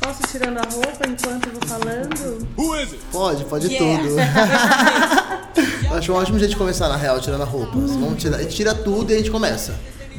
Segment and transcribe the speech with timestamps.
[0.00, 2.48] Posso tirando a roupa enquanto eu vou falando?
[3.12, 4.02] Pode, pode Yeah.
[4.02, 4.16] tudo.
[5.90, 7.72] Eu Acho um ótimo jeito de começar, na real, tirando a roupa.
[7.74, 9.72] Vamos tirar, a gente tira tudo e a gente começa.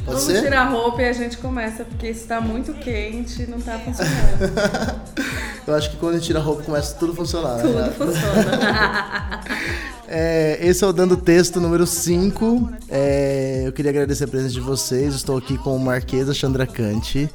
[0.04, 0.42] Pode Vamos ser?
[0.42, 5.02] tirar a roupa e a gente começa, porque está muito quente e não tá funcionando.
[5.66, 7.56] Eu acho que quando a gente tira a roupa começa tudo a funcionar.
[7.58, 7.92] né?
[7.96, 9.40] Tudo funciona.
[10.14, 12.70] É, esse é o Dando Texto número 5.
[12.90, 15.14] É, eu queria agradecer a presença de vocês.
[15.14, 17.30] Estou aqui com Marquesa Chandracanti,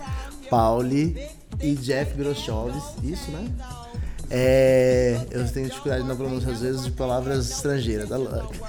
[0.47, 1.17] Pauli
[1.61, 2.83] e Jeff Groschoves.
[3.03, 3.47] Isso, né?
[4.29, 8.59] É, eu tenho dificuldade na pronúncia às vezes de palavras estrangeiras, da Luck.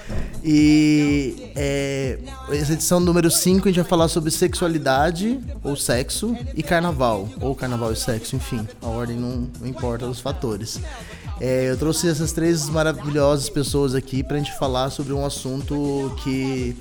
[0.44, 2.18] E é,
[2.50, 7.54] essa edição número 5 a gente vai falar sobre sexualidade ou sexo e carnaval, ou
[7.56, 10.80] carnaval e sexo, enfim, a ordem não, não importa os fatores.
[11.40, 16.76] É, eu trouxe essas três maravilhosas pessoas aqui pra gente falar sobre um assunto que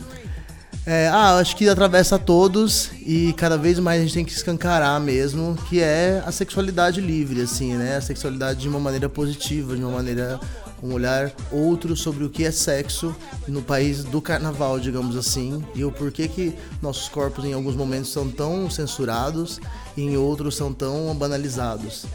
[0.89, 4.97] é, ah, acho que atravessa todos e cada vez mais a gente tem que escancarar
[5.01, 7.97] mesmo, que é a sexualidade livre, assim, né?
[7.97, 10.39] A sexualidade de uma maneira positiva, de uma maneira
[10.81, 13.13] um olhar outro sobre o que é sexo
[13.49, 18.09] no país do carnaval, digamos assim, e o porquê que nossos corpos em alguns momentos
[18.09, 19.59] são tão censurados
[19.97, 22.05] e em outros são tão banalizados.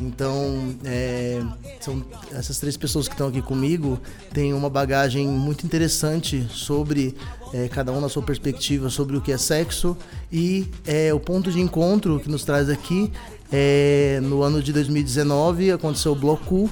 [0.00, 1.42] Então, é,
[1.80, 4.00] são essas três pessoas que estão aqui comigo
[4.32, 7.14] têm uma bagagem muito interessante sobre
[7.52, 9.96] é, cada um na sua perspectiva sobre o que é sexo.
[10.32, 13.10] E é, o ponto de encontro que nos traz aqui
[13.52, 16.70] é, no ano de 2019 aconteceu o Bloco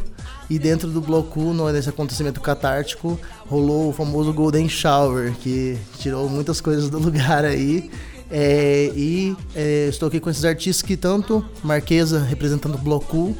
[0.49, 6.61] e dentro do Bloco, nesse acontecimento catártico, rolou o famoso Golden Shower que tirou muitas
[6.61, 7.91] coisas do lugar aí.
[8.31, 13.35] É, e é, estou aqui com esses artistas que tanto Marquesa representando o Bloco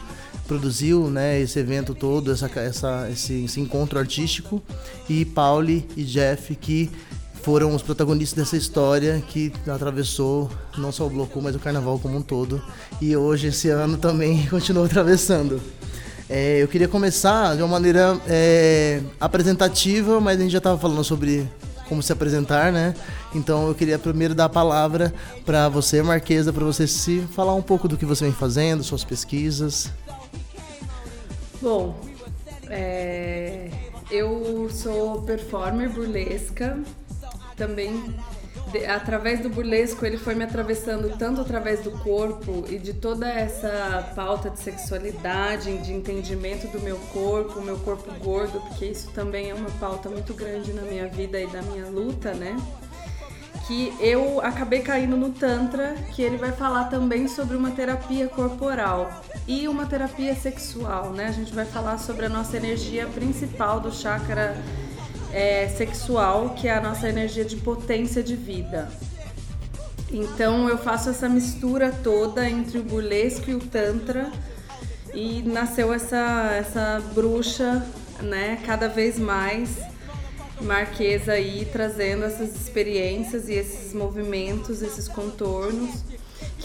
[0.47, 4.63] produziu né, esse evento todo, essa, essa- esse, esse encontro artístico,
[5.07, 6.91] e Pauli e Jeff que
[7.49, 12.19] foram os protagonistas dessa história que atravessou não só o Bloco, mas o carnaval como
[12.19, 12.63] um todo.
[13.01, 15.59] E hoje, esse ano, também continua atravessando.
[16.29, 21.03] É, eu queria começar de uma maneira é, apresentativa, mas a gente já estava falando
[21.03, 21.49] sobre
[21.89, 22.95] como se apresentar, né?
[23.35, 25.15] Então eu queria primeiro dar a palavra
[25.47, 29.05] para você, Marquesa, para você se falar um pouco do que você vem fazendo, suas
[29.05, 29.91] pesquisas.
[31.63, 31.99] Bom,
[32.69, 33.71] é,
[34.11, 36.79] eu sou performer burlesca.
[37.59, 38.15] Também,
[38.89, 44.13] através do burlesco, ele foi me atravessando tanto através do corpo e de toda essa
[44.15, 49.55] pauta de sexualidade, de entendimento do meu corpo, meu corpo gordo, porque isso também é
[49.55, 52.57] uma pauta muito grande na minha vida e da minha luta, né?
[53.69, 59.23] que eu acabei caindo no Tantra, que ele vai falar também sobre uma terapia corporal
[59.47, 61.27] e uma terapia sexual, né?
[61.27, 64.57] A gente vai falar sobre a nossa energia principal do chakra
[65.33, 68.91] é, sexual, que é a nossa energia de potência de vida.
[70.11, 74.31] Então eu faço essa mistura toda entre o burlesco e o Tantra
[75.13, 77.85] e nasceu essa, essa bruxa,
[78.23, 78.59] né?
[78.65, 79.79] Cada vez mais
[80.61, 86.03] Marquesa aí trazendo essas experiências e esses movimentos, esses contornos,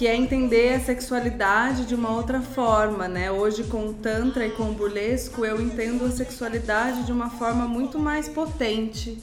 [0.04, 3.32] que é entender a sexualidade de uma outra forma, né?
[3.32, 7.66] Hoje com o tantra e com o burlesco, eu entendo a sexualidade de uma forma
[7.70, 9.18] muito mais potente,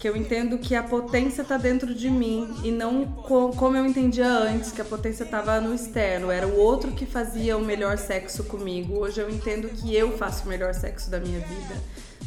[0.00, 3.86] que eu entendo que a potência está dentro de mim e não co- como eu
[3.86, 7.96] entendia antes, que a potência estava no externo, era o outro que fazia o melhor
[7.96, 8.98] sexo comigo.
[8.98, 11.76] Hoje eu entendo que eu faço o melhor sexo da minha vida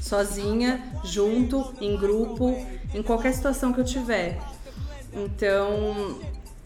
[0.01, 4.39] sozinha, junto, em grupo, em qualquer situação que eu tiver.
[5.11, 6.17] Então,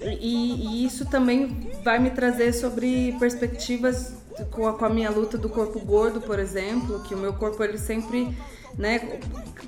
[0.03, 4.13] e, e isso também vai me trazer sobre perspectivas
[4.51, 7.63] com a, com a minha luta do corpo gordo, por exemplo, que o meu corpo
[7.63, 8.35] ele sempre,
[8.77, 9.19] né,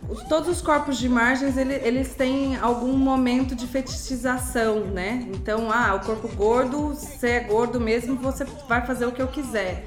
[0.10, 5.28] os- todos os corpos de margens ele- eles têm algum momento de fetichização, né?
[5.34, 9.28] Então, ah, o corpo gordo, você é gordo mesmo, você vai fazer o que eu
[9.28, 9.86] quiser.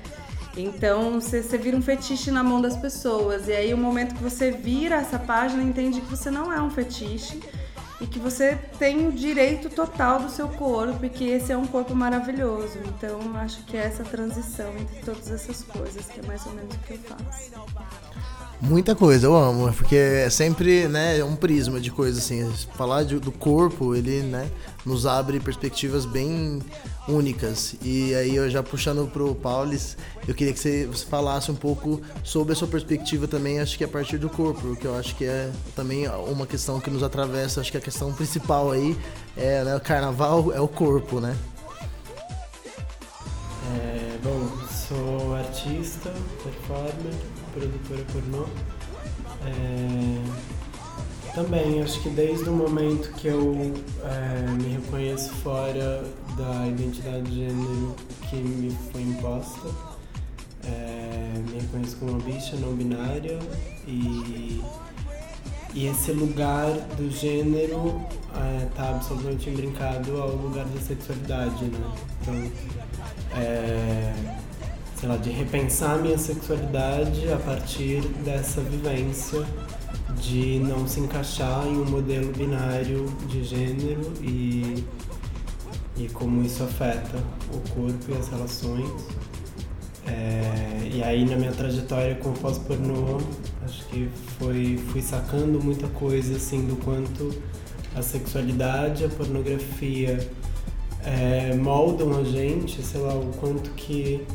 [0.57, 3.47] Então você, você vira um fetiche na mão das pessoas.
[3.49, 6.71] E aí o momento que você vira essa página entende que você não é um
[6.71, 7.41] fetiche
[8.01, 11.67] e que você tem o direito total do seu corpo e que esse é um
[11.67, 12.79] corpo maravilhoso.
[12.87, 16.75] Então acho que é essa transição entre todas essas coisas que é mais ou menos
[16.75, 17.53] o que eu faço.
[18.61, 22.51] Muita coisa, eu amo, porque é sempre né, um prisma de coisa assim.
[22.75, 24.51] Falar de- do corpo, ele né,
[24.85, 26.61] nos abre perspectivas bem
[27.07, 27.77] únicas.
[27.81, 29.97] E aí, eu já puxando pro Paulis,
[30.27, 33.89] eu queria que você, falasse um pouco sobre a sua perspectiva também, acho que a
[33.89, 37.61] partir do corpo, que eu acho que é também uma questão que nos atravessa.
[37.61, 38.99] Acho que a questão principal aí
[39.37, 41.37] é né, o carnaval é o corpo, né?
[43.77, 44.49] É, bom,
[44.89, 46.13] sou artista,
[46.43, 47.15] performer,
[47.59, 48.47] produtora pornô.
[49.45, 50.49] É,
[51.35, 53.55] também acho que desde o momento que eu
[54.05, 56.05] é, me reconheço fora
[56.37, 57.97] da identidade de gênero
[58.29, 59.69] que me foi imposta.
[60.65, 63.39] É, me reconheço como uma bicha não binária
[63.87, 64.61] e,
[65.73, 68.03] e esse lugar do gênero
[68.69, 71.93] está é, absolutamente brincado ao lugar da sexualidade, né?
[72.21, 72.53] Então,
[73.37, 74.13] é,
[74.99, 79.45] sei lá, de repensar a minha sexualidade a partir dessa vivência
[80.21, 84.85] de não se encaixar em um modelo binário de gênero e,
[85.97, 87.17] e como isso afeta
[87.53, 88.91] o corpo e as relações.
[90.05, 93.19] É, e aí na minha trajetória com o pós-pornô,
[93.65, 94.09] acho que
[94.39, 97.33] foi, fui sacando muita coisa assim do quanto
[97.95, 100.19] a sexualidade, a pornografia
[101.05, 104.27] é, moldam a gente, sei lá, o quanto que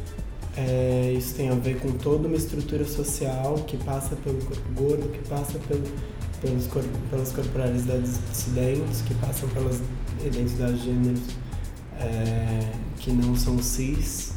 [0.55, 5.09] é, isso tem a ver com toda uma estrutura social que passa pelo corpo gordo,
[5.11, 5.83] que passa pelo,
[6.41, 6.67] pelos,
[7.09, 9.81] pelas corporalidades dissidentes, que passam pelas
[10.23, 11.21] identidades de gêneros
[11.99, 14.33] é, que não são cis,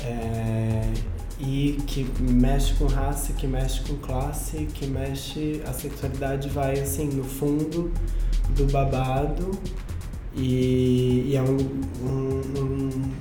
[0.00, 0.92] é,
[1.38, 5.60] e que mexe com raça, que mexe com classe, que mexe.
[5.66, 7.92] A sexualidade vai assim no fundo
[8.54, 9.50] do babado
[10.34, 11.56] e, e é um,
[12.02, 13.12] um, um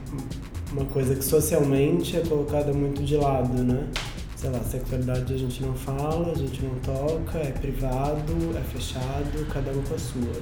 [0.72, 3.88] uma coisa que socialmente é colocada muito de lado, né?
[4.36, 9.48] Sei lá, sexualidade a gente não fala, a gente não toca, é privado, é fechado,
[9.52, 10.42] cada um com a sua.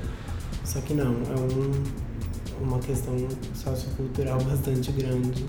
[0.65, 3.15] Só que não, é um, uma questão
[3.53, 5.45] sociocultural bastante grande.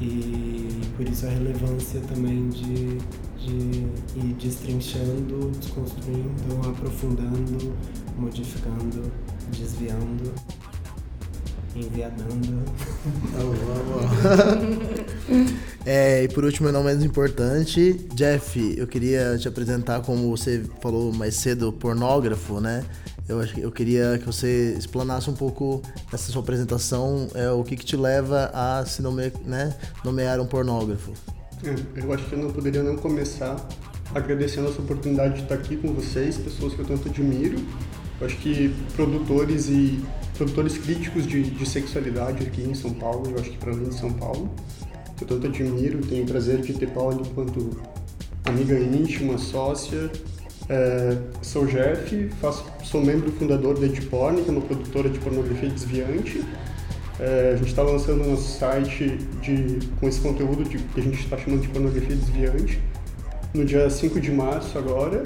[0.00, 2.98] E por isso a relevância também de,
[3.38, 3.86] de
[4.16, 7.72] ir destrinchando, desconstruindo, aprofundando,
[8.18, 9.10] modificando,
[9.52, 10.34] desviando
[11.78, 12.62] enviadando.
[15.84, 21.12] é, e por último, não menos importante, Jeff, eu queria te apresentar como você falou
[21.12, 22.84] mais cedo, pornógrafo, né?
[23.28, 25.82] Eu, eu queria que você explanasse um pouco
[26.12, 29.74] nessa sua apresentação é, o que, que te leva a se nome, né,
[30.04, 31.12] nomear um pornógrafo.
[31.64, 33.56] É, eu acho que eu não poderia não começar
[34.14, 37.58] agradecendo essa oportunidade de estar aqui com vocês, pessoas que eu tanto admiro.
[38.20, 40.00] Eu acho que produtores e
[40.36, 43.94] produtores críticos de, de sexualidade aqui em São Paulo, eu acho que para mim de
[43.94, 44.50] São Paulo,
[45.16, 47.80] que eu tanto admiro, tenho o prazer de ter Paulo enquanto
[48.44, 50.10] amiga íntima, sócia.
[50.68, 55.68] É, sou Jeff, faço, sou membro fundador da Edporn, que é uma produtora de pornografia
[55.68, 56.44] desviante.
[57.18, 61.18] É, a gente está lançando nosso site de, com esse conteúdo de, que a gente
[61.20, 62.80] está chamando de pornografia desviante
[63.54, 65.22] no dia 5 de março agora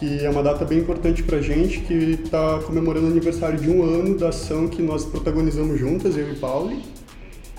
[0.00, 3.68] que é uma data bem importante para a gente, que está comemorando o aniversário de
[3.68, 6.82] um ano da ação que nós protagonizamos juntas, eu e Pauli,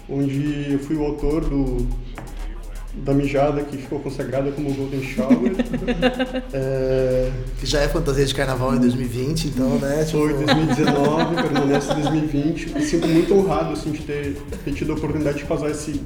[0.09, 1.87] onde eu fui o autor do,
[2.95, 5.51] da mijada que ficou consagrada como Golden Shower.
[6.51, 7.31] é...
[7.59, 10.03] Que já é fantasia de carnaval em 2020, então, né?
[10.03, 10.27] Tipo...
[10.27, 12.69] Foi 2019, permanece 2020.
[12.73, 14.35] Me sinto muito honrado assim, de ter,
[14.65, 16.01] ter tido a oportunidade de causar esse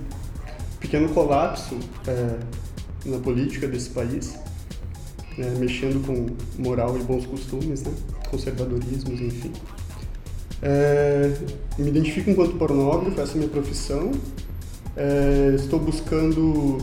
[0.82, 2.36] pequeno colapso é,
[3.06, 4.38] na política desse país
[5.38, 6.28] né, mexendo com
[6.62, 7.92] moral e bons costumes, né,
[8.30, 9.52] conservadorismos, enfim.
[10.62, 11.32] É,
[11.78, 14.12] me identifico enquanto pornógrafo, essa é a minha profissão.
[14.96, 16.78] É, estou buscando,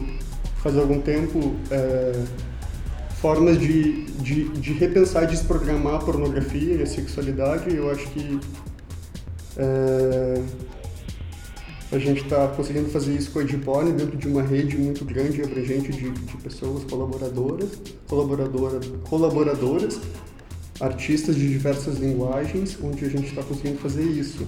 [0.62, 2.22] faz algum tempo, é,
[3.20, 7.74] formas de, de, de, repensar e desprogramar a pornografia e a sexualidade.
[7.74, 8.38] Eu acho que
[9.56, 10.42] é,
[11.92, 15.40] a gente está conseguindo fazer isso com a Edipone dentro de uma rede muito grande
[15.40, 17.68] e abrangente de, de pessoas colaboradoras,
[18.08, 20.00] colaboradora, colaboradoras,
[20.80, 24.46] artistas de diversas linguagens, onde a gente está conseguindo fazer isso.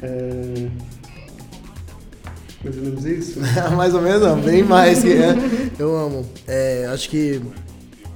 [0.00, 0.68] É...
[2.64, 3.40] Mais ou menos isso?
[3.76, 5.02] mais ou menos não, bem mais.
[5.02, 5.34] Que é.
[5.78, 6.26] Eu amo.
[6.46, 7.38] É, acho que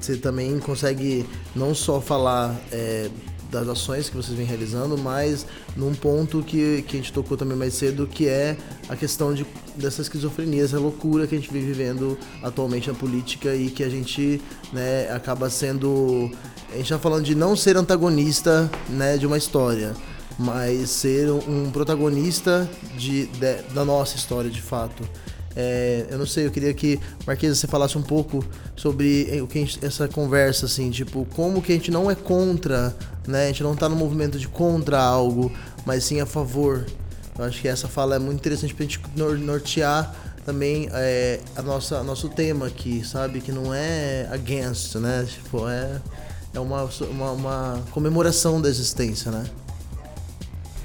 [0.01, 3.11] você também consegue não só falar é,
[3.51, 7.57] das ações que vocês vêm realizando, mas num ponto que, que a gente tocou também
[7.57, 8.57] mais cedo, que é
[8.89, 13.55] a questão de, dessa esquizofrenia, essa loucura que a gente vem vivendo atualmente na política
[13.55, 14.41] e que a gente
[14.73, 16.31] né, acaba sendo.
[16.71, 19.95] A gente está falando de não ser antagonista né, de uma história,
[20.39, 25.03] mas ser um protagonista de, de da nossa história de fato.
[25.57, 28.45] É, eu não sei, eu queria que, Marquesa, você falasse um pouco
[28.77, 32.15] sobre eh, o que gente, essa conversa, assim, tipo, como que a gente não é
[32.15, 32.95] contra,
[33.27, 33.45] né?
[33.45, 35.51] A gente não tá no movimento de contra algo,
[35.87, 36.85] mas sim a favor.
[37.39, 42.03] Eu acho que essa fala é muito interessante pra gente nortear também é, a nossa
[42.03, 43.41] nosso tema aqui, sabe?
[43.41, 45.27] Que não é against, né?
[45.29, 46.01] Tipo, é,
[46.55, 49.45] é uma, uma, uma comemoração da existência, né?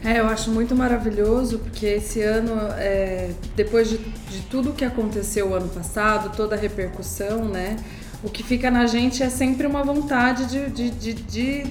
[0.03, 5.49] É, eu acho muito maravilhoso porque esse ano, é, depois de, de tudo que aconteceu
[5.49, 7.77] o ano passado, toda a repercussão, né?
[8.23, 11.63] O que fica na gente é sempre uma vontade de, de, de, de,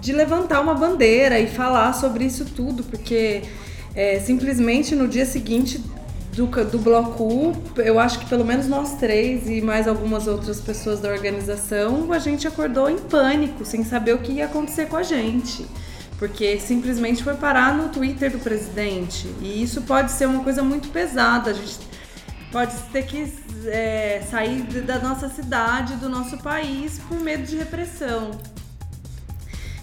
[0.00, 3.42] de levantar uma bandeira e falar sobre isso tudo, porque
[3.94, 5.82] é, simplesmente no dia seguinte
[6.34, 10.60] do, do Bloco U, eu acho que pelo menos nós três e mais algumas outras
[10.60, 14.96] pessoas da organização, a gente acordou em pânico, sem saber o que ia acontecer com
[14.96, 15.66] a gente.
[16.24, 19.28] Porque simplesmente foi parar no Twitter do presidente.
[19.42, 21.50] E isso pode ser uma coisa muito pesada.
[21.50, 21.76] A gente
[22.50, 23.30] pode ter que
[23.66, 28.30] é, sair da nossa cidade, do nosso país, por medo de repressão.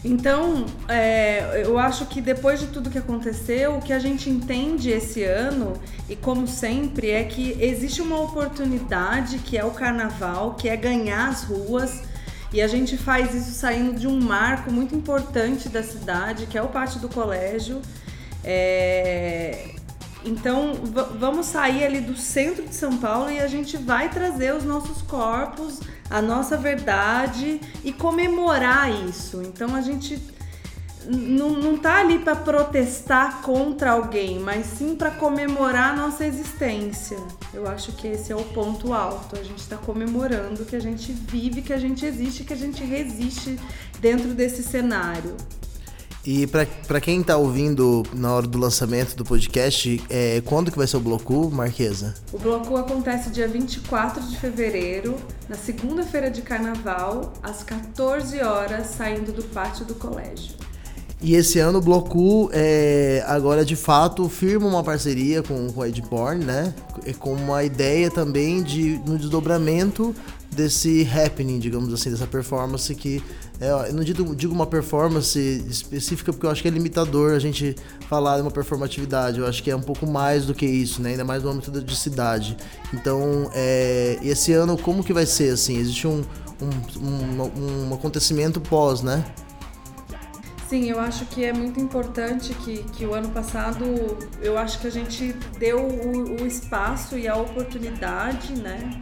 [0.04, 4.90] Então, é, eu acho que depois de tudo que aconteceu, o que a gente entende
[4.90, 5.74] esse ano,
[6.10, 11.30] e como sempre, é que existe uma oportunidade que é o carnaval, que é ganhar
[11.30, 12.02] as ruas.
[12.54, 16.62] E a gente faz isso saindo de um marco muito importante da cidade, que é
[16.62, 17.82] o pátio do colégio.
[18.44, 19.70] É,
[20.26, 20.74] então,
[21.18, 25.02] vamos sair ali do centro de São Paulo e a gente vai trazer os nossos
[25.02, 25.80] corpos
[26.12, 29.42] a nossa verdade e comemorar isso.
[29.42, 30.22] Então a gente
[31.08, 37.18] não, não tá ali para protestar contra alguém, mas sim para comemorar a nossa existência.
[37.54, 39.36] Eu acho que esse é o ponto alto.
[39.36, 42.84] A gente está comemorando que a gente vive, que a gente existe, que a gente
[42.84, 43.60] resiste
[44.00, 45.36] dentro desse cenário.
[46.24, 50.86] E para quem tá ouvindo na hora do lançamento do podcast, é, quando que vai
[50.86, 52.14] ser o Bloco, Marquesa?
[52.32, 55.16] O Bloco acontece dia 24 de fevereiro,
[55.50, 60.54] na segunda-feira de carnaval, às 14 horas, saindo do pátio do colégio.
[61.24, 65.88] E esse ano o Bloco é, agora de fato firma uma parceria com, com a
[65.88, 66.74] Edporn, né?
[67.20, 70.16] Com uma ideia também de no desdobramento
[70.50, 73.24] desse happening, digamos assim, dessa performance que
[73.60, 77.40] é, eu não digo, digo, uma performance específica porque eu acho que é limitador a
[77.40, 77.76] gente
[78.10, 79.40] falar de uma performatividade.
[79.40, 81.12] Eu acho que é um pouco mais do que isso, né?
[81.12, 82.58] Ainda mais no âmbito de cidade.
[82.92, 85.78] Então, é, esse ano como que vai ser assim?
[85.78, 86.24] Existe um,
[86.60, 89.24] um, um, um acontecimento pós, né?
[90.72, 93.84] Sim, eu acho que é muito importante que, que o ano passado
[94.42, 99.02] eu acho que a gente deu o, o espaço e a oportunidade, né?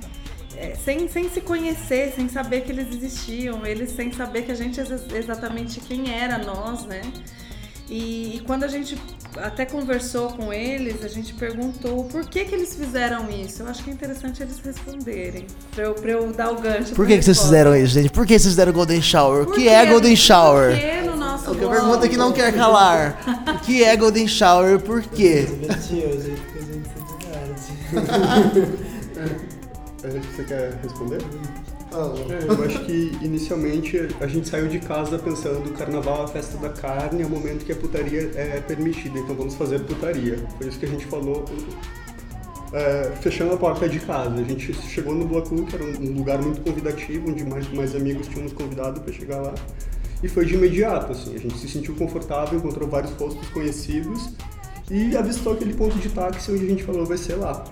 [0.58, 4.56] É, sem, sem se conhecer, sem saber que eles existiam, eles sem saber que a
[4.56, 4.82] gente
[5.14, 7.02] exatamente quem era nós, né?
[7.88, 8.98] E, e, quando a gente
[9.38, 13.62] até conversou com eles, a gente perguntou por que, que eles fizeram isso.
[13.62, 15.46] Eu acho que é interessante eles responderem,
[15.76, 16.96] pra eu, pra eu dar o gancho.
[16.96, 18.10] Por que, que vocês fizeram isso, gente?
[18.10, 19.44] Por que vocês fizeram Golden Shower?
[19.44, 20.76] O que é Golden Shower?
[21.44, 23.20] Que no nosso é a pergunta que não quer calar.
[23.56, 24.80] o que é Golden Shower?
[24.80, 25.48] Por quê?
[30.02, 31.22] Você quer responder?
[31.92, 32.14] Ah,
[32.48, 36.58] eu acho que inicialmente a gente saiu de casa pensando o carnaval é a festa
[36.58, 40.38] da carne, é o momento que a putaria é permitida, então vamos fazer putaria.
[40.58, 41.46] Foi isso que a gente falou
[42.74, 44.36] é, fechando a porta de casa.
[44.36, 48.28] A gente chegou no Bloco, que era um lugar muito convidativo, onde mais, mais amigos
[48.28, 49.54] tinham nos convidado para chegar lá.
[50.22, 54.32] E foi de imediato, assim, a gente se sentiu confortável, encontrou vários rostos conhecidos
[54.92, 57.64] e avistou aquele ponto de táxi onde a gente falou vai ser lá.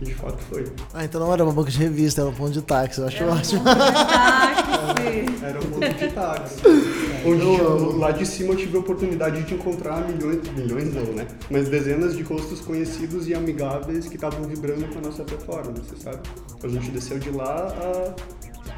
[0.00, 0.66] E de fato foi.
[0.92, 3.22] Ah, então não era uma banca de revista, era um ponto de táxi, eu acho
[3.22, 3.60] era ótimo.
[3.60, 5.44] Um ponto de táxi.
[5.44, 6.56] Era um ponto de táxi.
[7.26, 11.26] Onde lá de cima eu tive a oportunidade de encontrar milhões, milhões não, né?
[11.50, 16.18] Mas dezenas de rostos conhecidos e amigáveis que estavam vibrando com a nossa performance, sabe?
[16.62, 17.72] A gente desceu de lá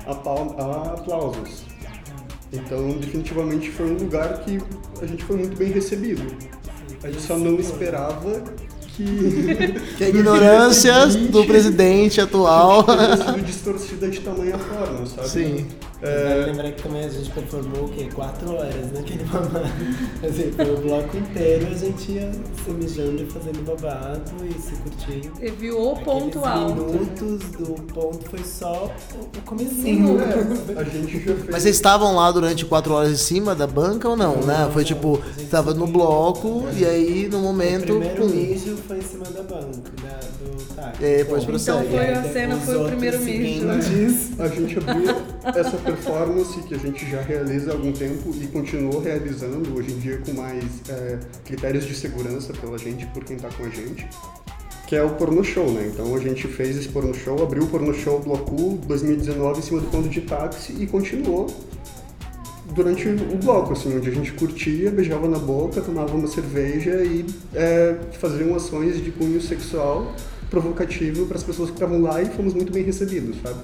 [0.07, 1.76] a, a, a aplausos.
[2.53, 4.59] Então, definitivamente foi um lugar que
[5.01, 6.23] a gente foi muito bem recebido.
[7.03, 8.43] A gente só não esperava
[8.97, 9.05] que,
[9.99, 12.85] que a ignorância do presidente atual
[13.17, 15.29] sido distorcida de tamanha forma, sabe?
[15.29, 15.67] Sim.
[16.03, 16.45] É...
[16.47, 18.09] Lembrar que também a gente performou o quê?
[18.15, 19.67] Quatro horas naquele babado.
[20.23, 24.77] Assim, foi o bloco inteiro a gente ia se mijando e fazendo babado e se
[24.77, 25.33] curtindo.
[25.41, 26.75] E viu o ponto alto.
[26.75, 28.91] minutos do ponto foi só
[29.37, 30.19] o comecinho.
[30.21, 31.51] É, a gente já fez...
[31.51, 34.69] Mas vocês estavam lá durante quatro horas em cima da banca ou não, não né?
[34.73, 37.95] Foi tipo, estava no bloco e aí no momento.
[37.95, 39.93] O primeiro mijo foi em cima da banca,
[40.87, 41.03] táxi.
[41.03, 41.87] E aí depois prossegue.
[41.87, 43.67] Então foi a cena, foi o primeiro mijo.
[44.39, 49.01] A gente abriu essa performance que a gente já realiza há algum tempo e continuou
[49.01, 53.49] realizando hoje em dia com mais é, critérios de segurança pela gente, por quem está
[53.49, 54.09] com a gente,
[54.87, 55.91] que é o porno show, né?
[55.93, 59.81] Então a gente fez esse porno show, abriu o porno show Bloco 2019 em cima
[59.81, 61.47] do ponto de táxi e continuou
[62.75, 67.25] durante o bloco, assim, onde a gente curtia, beijava na boca, tomava uma cerveja e
[67.55, 70.13] é, faziam ações de cunho sexual
[70.51, 73.59] provocativo para as pessoas que estavam lá e fomos muito bem recebidos, sabe?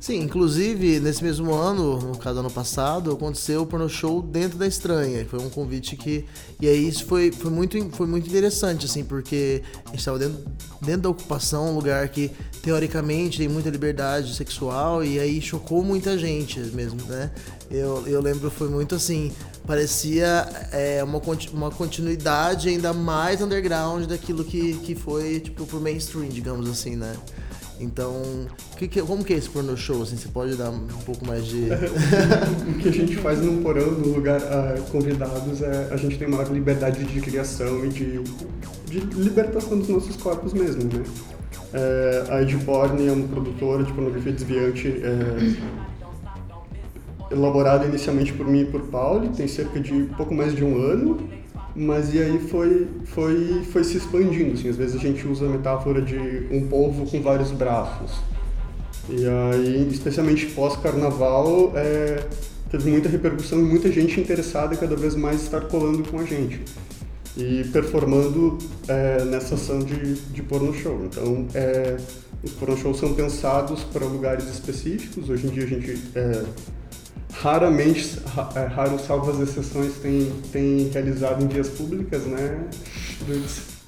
[0.00, 4.66] Sim, inclusive nesse mesmo ano, no caso ano passado, aconteceu o porno show dentro da
[4.66, 5.26] Estranha.
[5.26, 6.24] Foi um convite que.
[6.58, 10.38] E aí isso foi, foi, muito, foi muito interessante, assim, porque a gente estava dentro,
[10.80, 12.30] dentro da ocupação, um lugar que
[12.62, 17.30] teoricamente tem muita liberdade sexual, e aí chocou muita gente mesmo, né?
[17.70, 19.30] Eu, eu lembro, foi muito assim,
[19.70, 21.22] parecia é, uma,
[21.52, 27.14] uma continuidade ainda mais underground daquilo que, que foi, tipo, pro mainstream, digamos assim, né?
[27.78, 28.20] Então,
[28.76, 30.02] que, que, como que é esse porno show?
[30.02, 31.68] Assim, você pode dar um pouco mais de.
[32.68, 36.26] o que a gente faz no porão, no lugar uh, convidados, é a gente tem
[36.26, 38.22] maior liberdade de criação e de,
[38.86, 41.04] de libertação dos nossos corpos mesmo, né?
[41.72, 45.99] É, a Edporn é uma produtora de pornografia desviante é,
[47.30, 51.18] elaborada inicialmente por mim e por Paulo, tem cerca de pouco mais de um ano
[51.74, 55.48] mas e aí foi, foi, foi se expandindo, assim, às vezes a gente usa a
[55.48, 58.12] metáfora de um povo com vários braços.
[59.08, 62.24] E aí, especialmente pós-carnaval, é,
[62.70, 66.60] teve muita repercussão e muita gente interessada cada vez mais estar colando com a gente
[67.36, 68.58] e performando
[68.88, 71.04] é, nessa ação de, de porno show.
[71.04, 71.96] Então, é,
[72.42, 75.28] os porno shows são pensados para lugares específicos.
[75.28, 76.44] Hoje em dia a gente é,
[77.32, 78.18] raramente,
[78.54, 82.60] é, raro salvo as exceções, tem, tem realizado em vias públicas, né?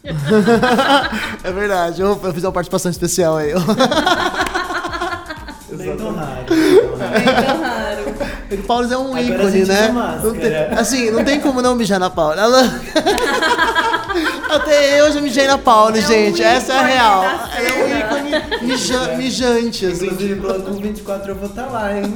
[1.44, 3.52] é verdade, eu, eu fiz uma participação especial aí.
[5.76, 6.44] Bem tão raro.
[6.49, 8.14] Bem tão raro.
[8.50, 9.88] O Paulo é um Agora ícone, né?
[10.22, 12.42] Não tem, assim, não tem como não mijar na Paula.
[12.42, 12.62] Ela...
[14.50, 16.42] Até eu já mijei na Paula, é gente.
[16.42, 17.25] Um Essa é a real.
[17.25, 17.88] É um
[18.62, 20.07] mija, mijante, assim.
[20.07, 22.05] Inclusive, com 24 eu vou estar tá lá, hein?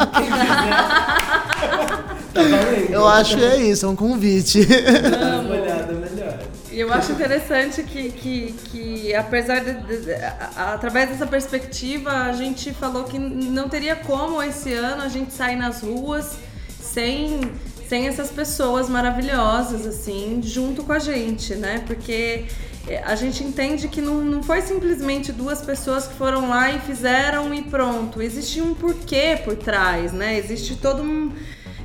[2.33, 2.91] tá valendo.
[2.91, 4.65] Eu acho que é isso, é um convite.
[4.65, 6.39] Dá uma olhada melhor.
[6.71, 10.15] E eu acho interessante que, que, que apesar de, de, de,
[10.57, 15.57] através dessa perspectiva, a gente falou que não teria como esse ano a gente sair
[15.57, 16.37] nas ruas
[16.79, 17.41] sem
[17.89, 21.85] sem essas pessoas maravilhosas, assim, junto com a gente, né?
[21.87, 26.71] Porque é, a gente entende que não, não foi simplesmente duas pessoas que foram lá
[26.71, 28.23] e fizeram e pronto.
[28.23, 30.38] Existe um porquê por trás, né?
[30.38, 31.33] Existe todo um.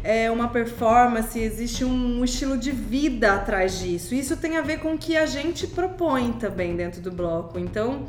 [0.04, 4.16] É, uma performance, existe um estilo de vida atrás disso.
[4.16, 7.60] Isso tem a ver com o que a gente propõe também dentro do bloco.
[7.60, 8.08] Então,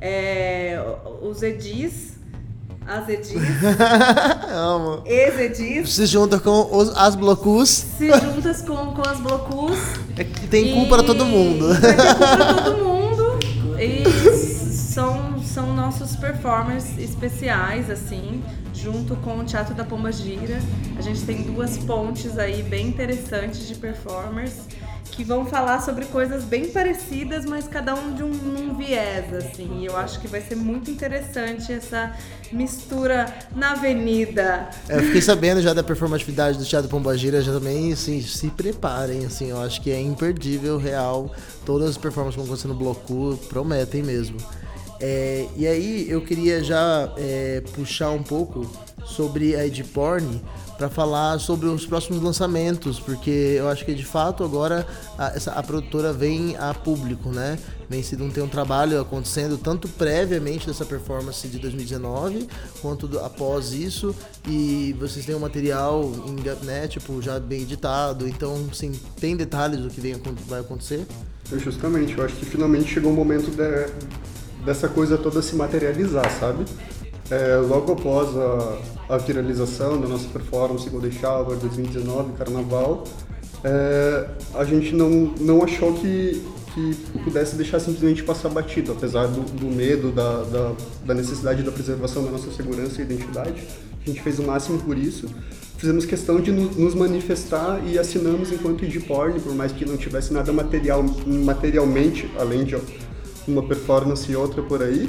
[0.00, 0.76] é,
[1.22, 2.19] os edis
[2.86, 3.34] as Edis.
[4.52, 5.02] Amo.
[5.04, 5.92] Ex-Edis.
[5.92, 7.68] Se junta com os, as blocus.
[7.68, 9.78] Se juntas com, com as blocus.
[10.16, 11.68] É tem cu para todo mundo.
[11.80, 13.38] Tem cu para todo mundo.
[13.78, 18.42] E são, são nossos performers especiais, assim,
[18.74, 20.58] junto com o Teatro da Pomba Gira.
[20.98, 24.52] A gente tem duas pontes aí bem interessantes de performers
[25.10, 29.80] que vão falar sobre coisas bem parecidas, mas cada um de um, um viés, assim.
[29.80, 32.16] E eu acho que vai ser muito interessante essa
[32.52, 34.70] mistura na avenida.
[34.88, 39.24] É, eu fiquei sabendo já da performatividade do Teatro Pombagira, já também, assim, se preparem,
[39.24, 41.34] assim, eu acho que é imperdível, real.
[41.64, 44.38] Todas as performances que vão acontecer no Bloco prometem mesmo.
[45.00, 48.70] É, e aí eu queria já é, puxar um pouco
[49.04, 50.42] sobre a Edporn,
[50.80, 54.86] para falar sobre os próximos lançamentos, porque eu acho que de fato agora
[55.18, 57.58] a, essa, a produtora vem a público, né?
[57.86, 62.48] Vem se não tem um trabalho acontecendo tanto previamente dessa performance de 2019
[62.80, 64.16] quanto do, após isso
[64.48, 66.10] e vocês têm um material
[66.62, 70.14] né, tipo, já bem editado, então sim, tem detalhes do que vem,
[70.48, 71.06] vai acontecer?
[71.58, 76.64] Justamente, eu acho que finalmente chegou o momento de, dessa coisa toda se materializar, sabe?
[77.30, 83.04] É, logo após a, a, viralização da nossa performance Golden Shower 2019, Carnaval,
[83.62, 86.42] é, a gente não, não achou que,
[86.74, 90.72] que pudesse deixar simplesmente passar batido, apesar do, do medo, da, da,
[91.06, 93.62] da, necessidade da preservação da nossa segurança e identidade.
[94.02, 95.28] A gente fez o máximo por isso.
[95.76, 100.32] Fizemos questão de nos manifestar e assinamos enquanto de porn, por mais que não tivesse
[100.32, 102.76] nada material, materialmente, além de
[103.46, 105.08] uma performance e outra por aí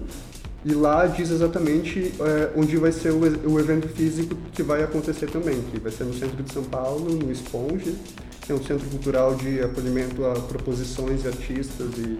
[0.63, 5.27] E lá diz exatamente é, onde vai ser o, o, evento físico que vai acontecer
[5.27, 7.95] também, que vai ser no centro de São Paulo, no Esponge,
[8.41, 12.19] que é um centro cultural de acolhimento a proposições de artistas e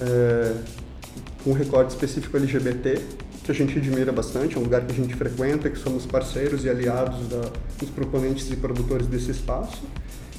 [0.00, 0.54] é,
[1.44, 3.00] um recorte específico LGBT,
[3.42, 6.64] que a gente admira bastante, é um lugar que a gente frequenta, que somos parceiros
[6.64, 9.82] e aliados da, dos proponentes e produtores desse espaço.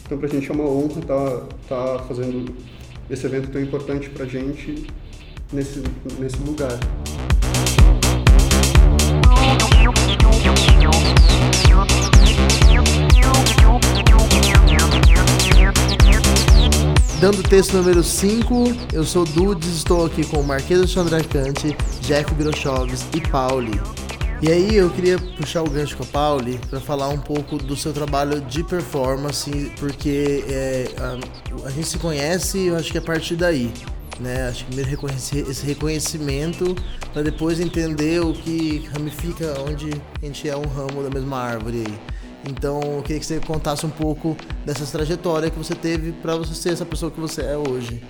[0.06, 1.30] Então, para a gente é uma honra estar
[1.68, 2.56] tá, tá fazendo
[3.13, 4.88] esse evento tão importante para a gente
[5.52, 5.84] nesse,
[6.19, 6.80] nesse lugar.
[17.19, 23.06] Dando texto número 5, eu sou Dudes, estou aqui com o Marquês Chandracante, Jeff Grochoves
[23.15, 23.80] e Pauli.
[24.43, 27.77] E aí eu queria puxar o gancho com a Pauli para falar um pouco do
[27.77, 32.99] seu trabalho de performance, porque é, a, a, gente se conhece eu acho que é
[32.99, 33.71] a partir daí.
[34.19, 34.49] Né?
[34.49, 36.75] Acho que primeiro esse reconhecimento
[37.13, 41.86] para depois entender o que ramifica onde a gente é um ramo da mesma árvore
[41.88, 41.99] aí.
[42.45, 46.53] Então, eu queria que você contasse um pouco dessa trajetória que você teve para você
[46.53, 48.03] ser essa pessoa que você é hoje.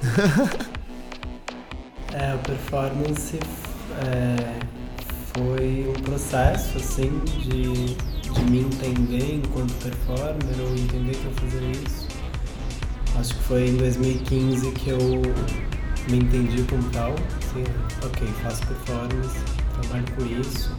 [2.14, 3.38] é, a performance
[4.02, 4.75] é,
[5.36, 11.70] foi um processo, assim, de, de me entender enquanto performer ou entender que eu fazia
[11.70, 12.08] isso.
[13.18, 14.98] Acho que foi em 2015 que eu
[16.10, 17.12] me entendi como tal.
[17.12, 17.64] Assim,
[18.04, 19.38] ok, faço performance,
[19.80, 20.74] trabalho com isso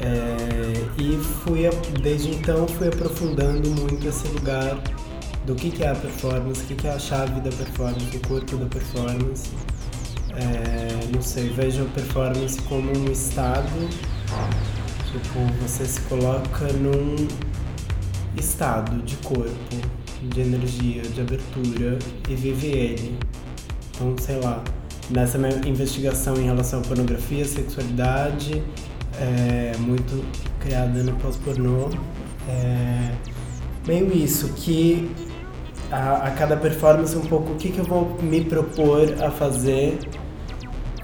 [0.00, 1.68] é, e fui,
[2.00, 4.80] desde então fui aprofundando muito esse lugar
[5.44, 8.28] do que, que é a performance, o que, que é a chave da performance, o
[8.28, 9.50] corpo da performance.
[10.38, 13.88] É, não sei, vejo performance como um estado,
[15.10, 17.26] tipo, você se coloca num
[18.36, 19.50] estado de corpo,
[20.22, 21.98] de energia, de abertura
[22.28, 23.18] e vive ele.
[23.90, 24.62] Então, sei lá,
[25.10, 28.62] nessa minha investigação em relação à pornografia, sexualidade,
[29.20, 30.24] é, muito
[30.60, 31.88] criada no pós-pornô.
[32.48, 33.10] É,
[33.86, 35.10] meio isso, que
[35.90, 39.98] a, a, cada performance um pouco o que, que eu vou me propor a fazer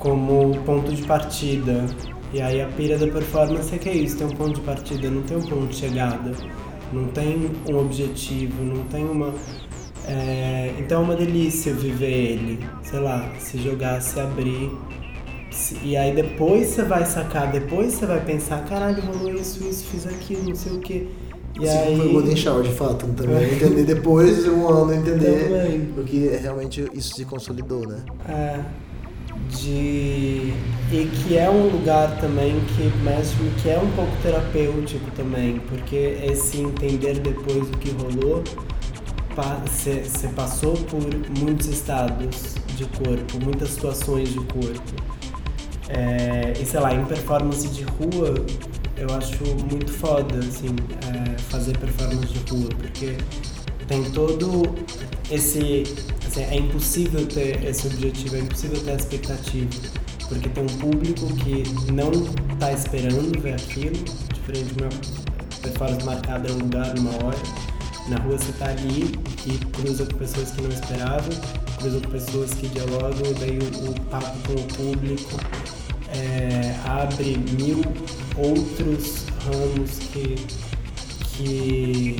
[0.05, 1.87] como ponto de partida.
[2.33, 5.11] E aí a pira da performance é que é isso, tem um ponto de partida,
[5.11, 6.33] não tem um ponto de chegada,
[6.93, 9.33] não tem um objetivo, não tem uma.
[10.07, 14.71] É, então é uma delícia viver ele, sei lá, se jogar, se abrir
[15.83, 20.07] e aí depois você vai sacar, depois você vai pensar, caralho, rolou isso, isso, fiz
[20.07, 21.07] aquilo, não sei o quê.
[21.61, 21.97] E Sim, aí...
[21.97, 23.07] foi Golden Shower, de fato.
[23.07, 25.87] Também entender depois de um ano, entender também.
[25.95, 28.03] porque realmente isso se consolidou, né?
[28.29, 28.61] É.
[29.61, 30.53] De...
[30.93, 36.19] E que é um lugar também que mexe, que é um pouco terapêutico também, porque
[36.23, 38.45] esse entender depois do que rolou,
[39.67, 41.03] você passou por
[41.41, 44.95] muitos estados de corpo, muitas situações de corpo.
[45.89, 48.35] É, e sei lá, em performance de rua,
[48.97, 50.75] eu acho muito foda, assim,
[51.13, 53.17] é, fazer performance de rua, porque
[53.87, 54.63] tem todo
[55.31, 55.85] esse.
[56.35, 59.71] Assim, é impossível ter esse objetivo, é impossível ter a expectativa,
[60.29, 62.11] porque tem um público que não
[62.53, 63.95] está esperando ver aquilo,
[64.35, 64.91] diferente de uma
[65.63, 67.39] performance marcada em um lugar, numa hora.
[68.09, 69.15] Na rua você está ali
[69.47, 71.31] e cruza com pessoas que não esperavam,
[71.79, 75.39] cruza com pessoas que dialogam, daí o, o papo com o público
[76.09, 77.81] é, abre mil
[78.37, 80.35] outros ramos que,
[81.37, 82.17] que,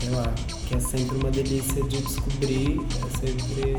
[0.00, 0.32] sei lá,
[0.66, 3.76] que é sempre uma delícia de descobrir, é sempre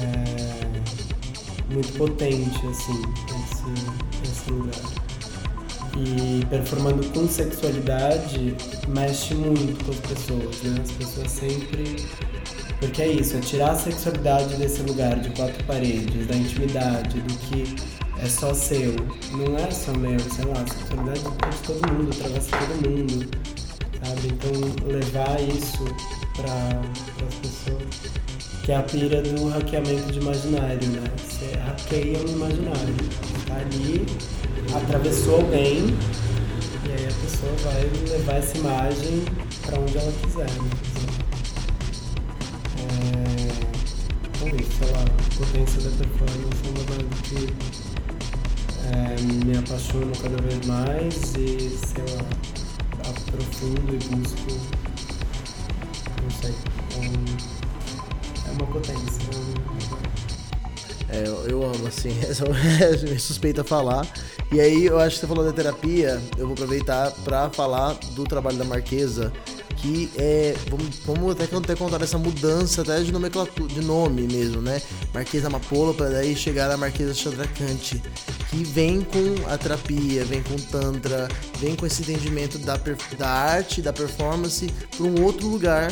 [0.00, 3.02] é, muito potente, assim,
[3.42, 4.74] esse, esse lugar.
[5.96, 8.54] E performando com sexualidade
[8.88, 10.80] mexe muito com as pessoas, né?
[10.82, 11.96] As pessoas sempre
[12.80, 17.34] porque é isso, é tirar a sexualidade desse lugar de quatro paredes, da intimidade, do
[17.34, 17.76] que
[18.18, 18.96] é só seu,
[19.32, 23.30] não é só meu, sei lá, a sexualidade é de todo mundo, atravessa todo mundo,
[24.04, 24.28] sabe?
[24.28, 24.52] Então
[24.86, 25.84] levar isso
[26.36, 26.54] para
[27.26, 28.12] as pessoas,
[28.64, 31.02] que é a pira do hackeamento de imaginário, né?
[31.18, 32.94] Você hackeia o imaginário,
[33.46, 34.06] tá ali,
[34.74, 35.94] atravessou alguém,
[36.86, 39.24] e aí a pessoa vai levar essa imagem
[39.62, 40.70] para onde ela quiser, né?
[42.78, 43.20] É...
[44.42, 45.04] Então sei lá, a
[45.36, 47.40] potência da performance é uma coisa que
[48.90, 52.24] é, me apaixono cada vez mais e, sei lá,
[53.32, 54.70] aprofundo e busco,
[56.20, 57.50] não
[58.46, 59.30] é uma potência.
[61.08, 64.06] É, eu, amo, assim, é suspeita falar.
[64.52, 68.24] E aí, eu acho que você falou da terapia, eu vou aproveitar para falar do
[68.24, 69.32] trabalho da Marquesa,
[69.76, 70.54] que é.
[70.68, 74.80] Vamos, vamos até, até contar essa mudança até de nomenclatura, de nome mesmo, né?
[75.12, 78.02] Marquesa Amapola, para daí chegar a Marquesa Chandrakanti,
[78.50, 82.76] que vem com a terapia, vem com o Tantra, vem com esse entendimento da,
[83.16, 85.88] da arte, da performance, para um outro lugar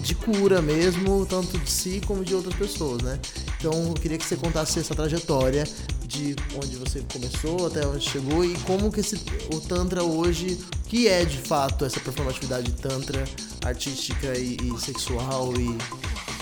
[0.00, 3.18] de cura mesmo, tanto de si como de outras pessoas, né?
[3.58, 5.64] Então eu queria que você contasse essa trajetória
[6.06, 9.16] de onde você começou até onde chegou e como que esse,
[9.52, 10.56] o Tantra hoje,
[10.86, 13.24] que é de fato essa performatividade Tantra
[13.64, 15.76] artística e, e sexual e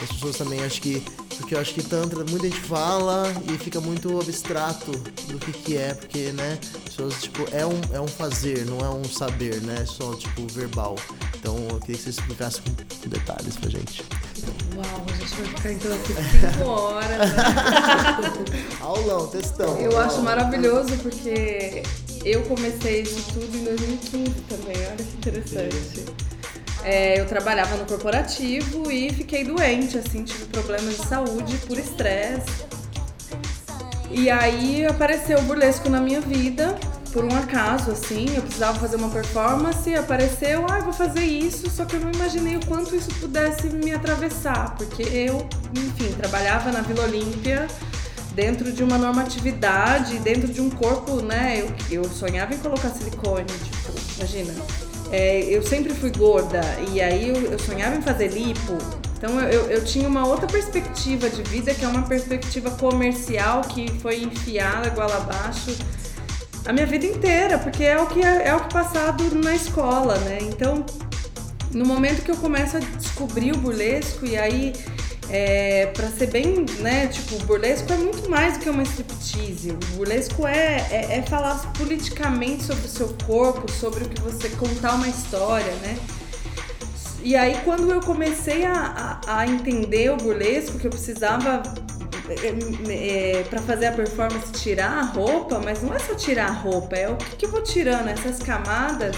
[0.02, 1.02] as pessoas também acho que
[1.37, 5.76] porque eu acho que tantra muita gente fala e fica muito abstrato do que que
[5.76, 9.85] é porque né pessoas tipo é um é um fazer não é um saber né
[9.87, 10.96] só tipo verbal
[11.35, 14.04] então eu queria que você explicasse com detalhes pra gente
[14.76, 17.18] Uau, a gente vai ficar então aqui cinco horas.
[17.18, 18.66] Né?
[18.80, 19.78] Aulão, textão.
[19.78, 21.82] Eu acho maravilhoso porque
[22.24, 26.04] eu comecei isso tudo em 2015 também, olha que interessante.
[26.84, 32.64] É, eu trabalhava no corporativo e fiquei doente, assim, tive problemas de saúde por estresse.
[34.10, 36.78] E aí apareceu o burlesco na minha vida,
[37.12, 41.86] por um acaso, assim, eu precisava fazer uma performance, apareceu, ah, vou fazer isso, só
[41.86, 46.82] que eu não imaginei o quanto isso pudesse me atravessar, porque eu, enfim, trabalhava na
[46.82, 47.66] Vila Olímpia,
[48.34, 53.46] dentro de uma normatividade, dentro de um corpo, né, eu, eu sonhava em colocar silicone,
[53.46, 54.52] tipo, imagina,
[55.12, 56.60] é, eu sempre fui gorda
[56.92, 58.76] e aí eu, eu sonhava em fazer lipo.
[59.16, 63.62] Então eu, eu, eu, tinha uma outra perspectiva de vida, que é uma perspectiva comercial
[63.62, 65.76] que foi enfiada goela abaixo
[66.66, 70.18] a minha vida inteira, porque é o que é, é o que passado na escola,
[70.18, 70.38] né?
[70.42, 70.84] Então,
[71.72, 74.72] no momento que eu começo a descobrir o burlesco e aí
[75.30, 79.70] é, para ser bem, né, tipo, burlesco é muito mais do que uma striptease.
[79.70, 84.48] O burlesco é, é, é, falar politicamente sobre o seu corpo, sobre o que você
[84.50, 85.98] contar uma história, né?
[87.22, 91.62] E aí quando eu comecei a, a, a entender o burlesco, que eu precisava
[92.88, 96.52] é, é para fazer a performance tirar a roupa, mas não é só tirar a
[96.52, 99.16] roupa, é o que, que eu vou tirando, essas camadas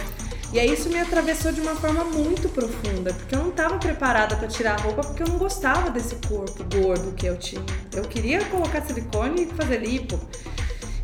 [0.52, 4.34] e aí isso me atravessou de uma forma muito profunda, porque eu não estava preparada
[4.34, 7.62] para tirar a roupa, porque eu não gostava desse corpo gordo que eu tinha.
[7.94, 10.18] Eu queria colocar silicone e fazer lipo.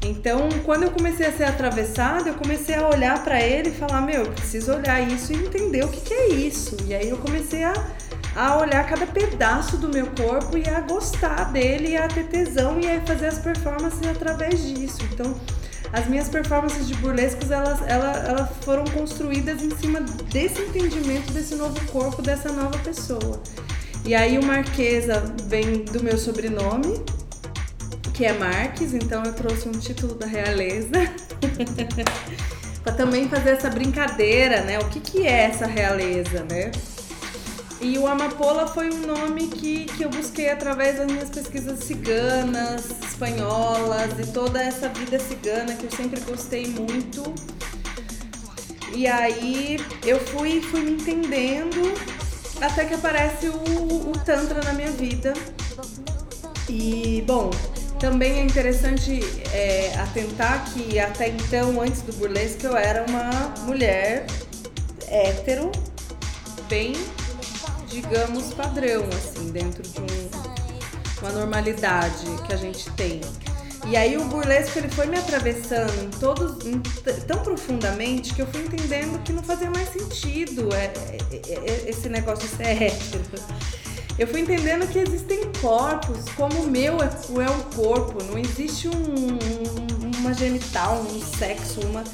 [0.03, 4.01] Então, quando eu comecei a ser atravessada, eu comecei a olhar para ele e falar:
[4.01, 6.77] Meu, eu preciso olhar isso e entender o que, que é isso.
[6.87, 7.73] E aí eu comecei a,
[8.37, 12.87] a olhar cada pedaço do meu corpo e a gostar dele, a ter tesão e
[12.87, 14.99] a fazer as performances através disso.
[15.13, 15.35] Então,
[15.93, 20.01] as minhas performances de burlescos elas, elas, elas foram construídas em cima
[20.33, 23.41] desse entendimento desse novo corpo, dessa nova pessoa.
[24.05, 27.03] E aí o Marquesa vem do meu sobrenome,
[28.13, 30.91] que é Marques, então eu trouxe um título da realeza.
[32.85, 34.79] para também fazer essa brincadeira, né?
[34.79, 36.71] O que, que é essa realeza, né?
[37.85, 42.87] E o Amapola foi um nome que, que eu busquei através das minhas pesquisas ciganas,
[43.07, 47.23] espanholas e toda essa vida cigana que eu sempre gostei muito.
[48.95, 51.93] E aí eu fui, fui me entendendo
[52.59, 55.35] até que aparece o, o Tantra na minha vida.
[56.71, 57.51] E, bom,
[58.01, 59.21] também é interessante
[59.53, 63.31] é, atentar que até então, antes do burlesque, eu era uma
[63.67, 64.25] mulher
[65.07, 65.71] hétero,
[66.67, 66.95] bem
[67.95, 73.21] digamos, padrão, assim, dentro de um, uma normalidade que a gente tem.
[73.87, 76.81] E aí o burlesco ele foi me atravessando em todos em,
[77.27, 81.91] tão profundamente que eu fui entendendo que não fazia mais sentido é, é, é, é
[81.91, 83.23] esse negócio ser hétero.
[84.19, 88.89] Eu fui entendendo que existem corpos, como o meu é, é um corpo, não existe
[88.89, 89.39] um,
[90.19, 92.05] uma genital, um sexo, uma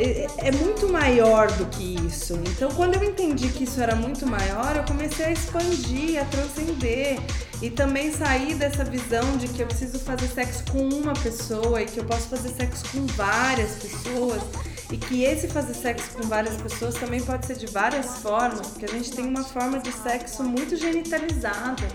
[0.00, 2.34] é, é muito maior do que isso.
[2.46, 7.18] Então, quando eu entendi que isso era muito maior, eu comecei a expandir, a transcender
[7.60, 11.86] e também sair dessa visão de que eu preciso fazer sexo com uma pessoa e
[11.86, 14.42] que eu posso fazer sexo com várias pessoas
[14.90, 18.86] e que esse fazer sexo com várias pessoas também pode ser de várias formas, porque
[18.86, 21.86] a gente tem uma forma de sexo muito genitalizada.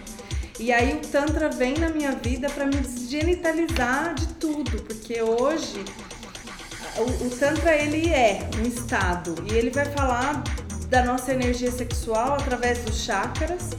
[0.58, 5.84] E aí o Tantra vem na minha vida para me genitalizar de tudo, porque hoje
[6.98, 10.44] o, o Tantra ele é um estado e ele vai falar
[10.90, 13.72] da nossa energia sexual através dos chakras.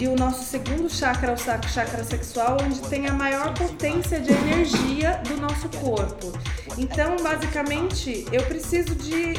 [0.00, 4.32] E o nosso segundo chakra é o chakra sexual, onde tem a maior potência de
[4.32, 6.32] energia do nosso corpo.
[6.76, 9.34] Então, basicamente, eu preciso de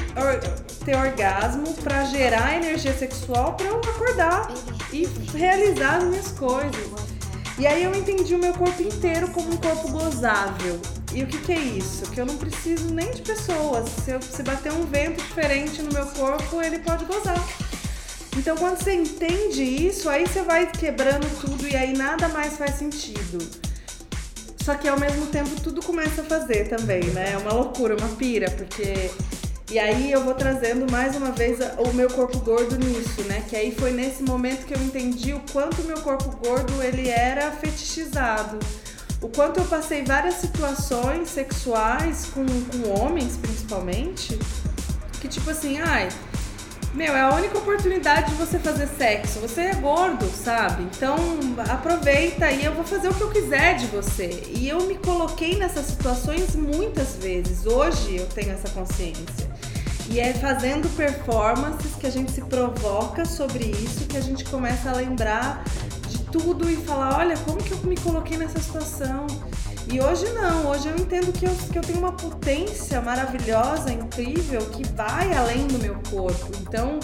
[0.85, 4.53] ter orgasmo para gerar energia sexual para eu acordar
[4.93, 7.12] e realizar as minhas coisas.
[7.57, 10.79] E aí eu entendi o meu corpo inteiro como um corpo gozável.
[11.13, 12.09] E o que, que é isso?
[12.09, 13.87] Que eu não preciso nem de pessoas.
[14.03, 17.37] Se, eu, se bater um vento diferente no meu corpo, ele pode gozar.
[18.35, 22.75] Então quando você entende isso, aí você vai quebrando tudo e aí nada mais faz
[22.75, 23.37] sentido.
[24.63, 27.33] Só que ao mesmo tempo tudo começa a fazer também, né?
[27.33, 29.11] É uma loucura, uma pira, porque.
[29.73, 33.43] E aí eu vou trazendo mais uma vez o meu corpo gordo nisso, né?
[33.49, 37.49] Que aí foi nesse momento que eu entendi o quanto meu corpo gordo ele era
[37.49, 38.59] fetichizado.
[39.19, 44.37] O quanto eu passei várias situações sexuais com, com homens, principalmente,
[45.19, 46.07] que tipo assim, ai,
[46.93, 49.39] meu, é a única oportunidade de você fazer sexo.
[49.39, 50.83] Você é gordo, sabe?
[50.83, 51.15] Então
[51.67, 54.43] aproveita e eu vou fazer o que eu quiser de você.
[54.49, 57.65] E eu me coloquei nessas situações muitas vezes.
[57.65, 59.52] Hoje eu tenho essa consciência.
[60.09, 64.89] E é fazendo performances que a gente se provoca sobre isso, que a gente começa
[64.89, 65.63] a lembrar
[66.07, 69.27] de tudo e falar: olha, como que eu me coloquei nessa situação?
[69.91, 74.61] E hoje não, hoje eu entendo que eu, que eu tenho uma potência maravilhosa, incrível,
[74.67, 76.51] que vai além do meu corpo.
[76.61, 76.99] Então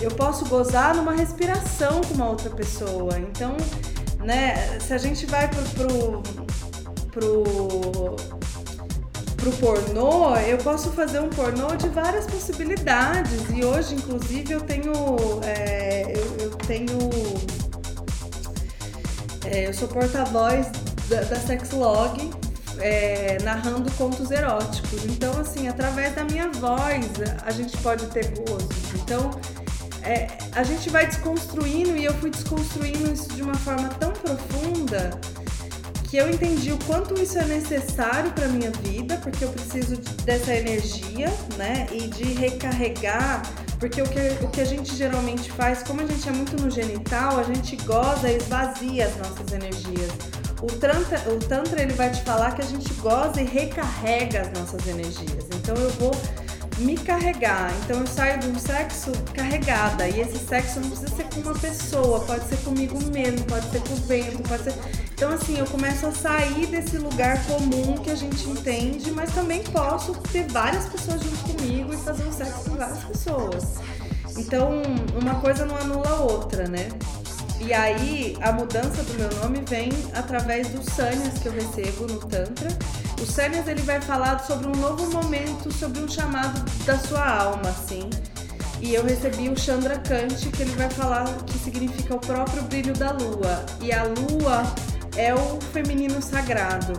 [0.00, 3.18] eu posso gozar numa respiração com uma outra pessoa.
[3.18, 3.56] Então,
[4.20, 6.22] né, se a gente vai pro, pro,
[7.10, 8.16] pro,
[9.40, 13.48] pro pornô, eu posso fazer um pornô de várias possibilidades.
[13.52, 14.92] E hoje, inclusive, eu tenho.
[15.44, 16.98] É, eu, eu tenho.
[19.46, 20.70] É, eu sou porta-voz
[21.08, 22.30] da, da Sexlog,
[22.78, 25.04] é, narrando contos eróticos.
[25.06, 27.06] Então, assim, através da minha voz,
[27.44, 28.68] a gente pode ter gozo.
[28.94, 29.30] Então,
[30.02, 35.18] é, a gente vai desconstruindo e eu fui desconstruindo isso de uma forma tão profunda
[36.10, 40.52] que eu entendi o quanto isso é necessário para minha vida, porque eu preciso dessa
[40.52, 41.86] energia, né?
[41.92, 43.42] E de recarregar,
[43.78, 46.68] porque o que, o que a gente geralmente faz, como a gente é muito no
[46.68, 50.10] genital, a gente goza e esvazia as nossas energias.
[50.60, 54.52] O tantra, o tantra ele vai te falar que a gente goza e recarrega as
[54.52, 55.46] nossas energias.
[55.54, 56.10] Então eu vou
[56.80, 57.72] me carregar.
[57.84, 60.08] Então eu saio de um sexo carregada.
[60.08, 63.80] E esse sexo não precisa ser com uma pessoa, pode ser comigo mesmo, pode ser
[63.80, 64.74] com o vento, pode ser.
[65.12, 69.62] Então assim, eu começo a sair desse lugar comum que a gente entende, mas também
[69.64, 73.64] posso ter várias pessoas junto comigo e fazer um sexo com várias pessoas.
[74.36, 74.82] Então,
[75.20, 76.88] uma coisa não anula a outra, né?
[77.60, 82.18] E aí a mudança do meu nome vem através dos sânias que eu recebo no
[82.20, 82.68] Tantra.
[83.20, 87.68] O sânias ele vai falar sobre um novo momento, sobre um chamado da sua alma,
[87.68, 88.08] assim.
[88.80, 92.94] E eu recebi o Chandra Kant, que ele vai falar que significa o próprio brilho
[92.94, 93.64] da lua.
[93.82, 94.62] E a lua
[95.16, 96.94] é o feminino sagrado.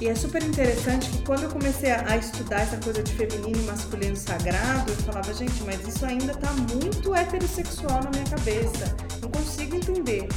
[0.00, 3.62] E é super interessante que quando eu comecei a estudar essa coisa de feminino e
[3.62, 8.94] masculino sagrado, eu falava, gente, mas isso ainda tá muito heterossexual na minha cabeça.
[9.20, 10.28] Não consigo entender.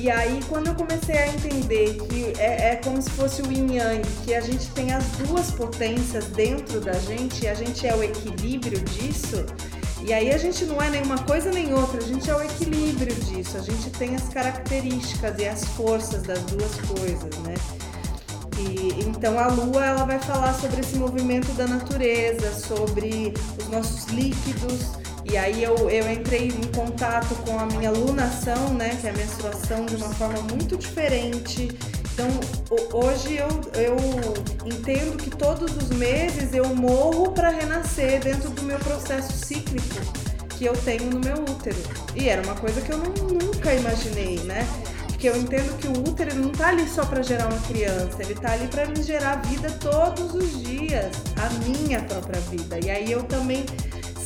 [0.00, 3.74] E aí, quando eu comecei a entender que é, é, como se fosse o yin
[3.74, 7.94] yang, que a gente tem as duas potências dentro da gente e a gente é
[7.94, 9.44] o equilíbrio disso,
[10.00, 13.14] e aí a gente não é nenhuma coisa nem outra, a gente é o equilíbrio
[13.16, 17.54] disso, a gente tem as características e as forças das duas coisas, né?
[18.58, 24.06] E, então a Lua ela vai falar sobre esse movimento da natureza, sobre os nossos
[24.06, 25.07] líquidos.
[25.30, 29.12] E aí eu, eu entrei em contato com a minha lunação, né, que é a
[29.12, 31.68] menstruação, de uma forma muito diferente.
[32.12, 32.28] Então
[32.92, 33.48] hoje eu,
[33.80, 33.96] eu
[34.64, 40.64] entendo que todos os meses eu morro para renascer dentro do meu processo cíclico que
[40.64, 41.76] eu tenho no meu útero.
[42.16, 44.66] E era uma coisa que eu não, nunca imaginei, né?
[45.06, 48.34] Porque eu entendo que o útero não tá ali só para gerar uma criança, ele
[48.34, 52.78] tá ali para me gerar vida todos os dias, a minha própria vida.
[52.84, 53.64] E aí eu também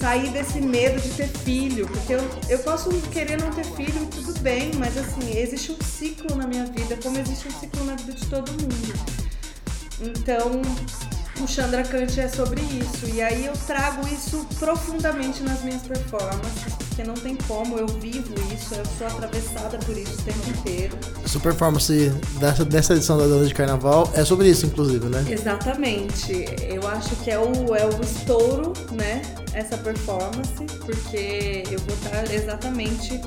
[0.03, 4.37] saí desse medo de ter filho, porque eu, eu posso querer não ter filho, tudo
[4.41, 8.13] bem, mas assim, existe um ciclo na minha vida, como existe um ciclo na vida
[8.13, 8.93] de todo mundo.
[10.01, 10.61] Então,
[11.41, 13.15] o Chandra Kant é sobre isso.
[13.15, 18.35] E aí eu trago isso profundamente nas minhas performances, porque não tem como, eu vivo
[18.55, 20.99] isso, eu sou atravessada por isso o tempo inteiro.
[21.25, 25.25] Essa performance dessa, dessa edição da Dona de Carnaval é sobre isso, inclusive, né?
[25.27, 26.45] Exatamente.
[26.69, 29.23] Eu acho que é o, é o estouro, né?
[29.55, 33.19] Essa performance, porque eu vou estar exatamente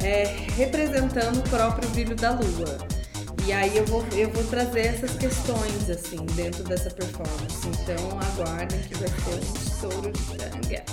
[0.00, 2.91] é, representando o próprio brilho da lua.
[3.44, 7.66] E aí eu vou, eu vou trazer essas questões, assim, dentro dessa performance.
[7.66, 10.84] Então aguardem que vai ser um estouro de tanga.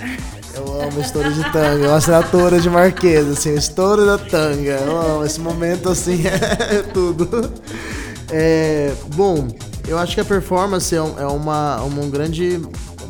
[0.55, 4.71] Eu amo estouro de tanga, uma assinatura de Marquesa, assim, estouro da tanga.
[4.71, 7.51] Eu amo, esse momento, assim, é tudo.
[8.31, 9.47] É, bom,
[9.87, 12.59] eu acho que a performance é, é uma, uma, um grande,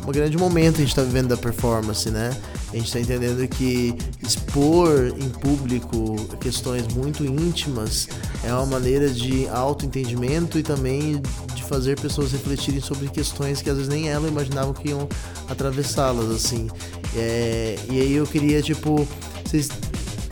[0.06, 2.30] um grande momento que a gente está vivendo da performance, né?
[2.72, 8.08] A gente está entendendo que expor em público questões muito íntimas
[8.44, 11.20] é uma maneira de autoentendimento e também
[11.54, 15.08] de fazer pessoas refletirem sobre questões que às vezes nem ela imaginava que iam
[15.48, 16.68] atravessá-las, assim.
[17.16, 19.06] É, e aí eu queria, tipo,
[19.44, 19.68] vocês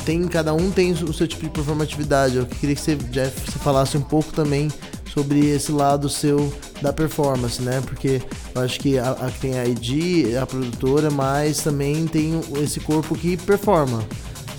[0.04, 2.36] tem, cada um tem o seu tipo de performatividade.
[2.36, 4.68] Eu queria que você, Jeff, você falasse um pouco também
[5.12, 7.80] sobre esse lado seu da performance, né?
[7.84, 8.22] Porque
[8.54, 13.16] eu acho que a, a tem a ID, a produtora, mas também tem esse corpo
[13.16, 14.04] que performa,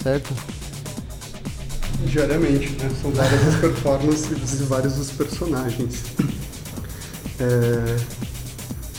[0.03, 0.33] certo?
[2.05, 2.89] Diariamente, né?
[3.01, 6.03] São várias as performances e vários os personagens.
[7.39, 7.97] É,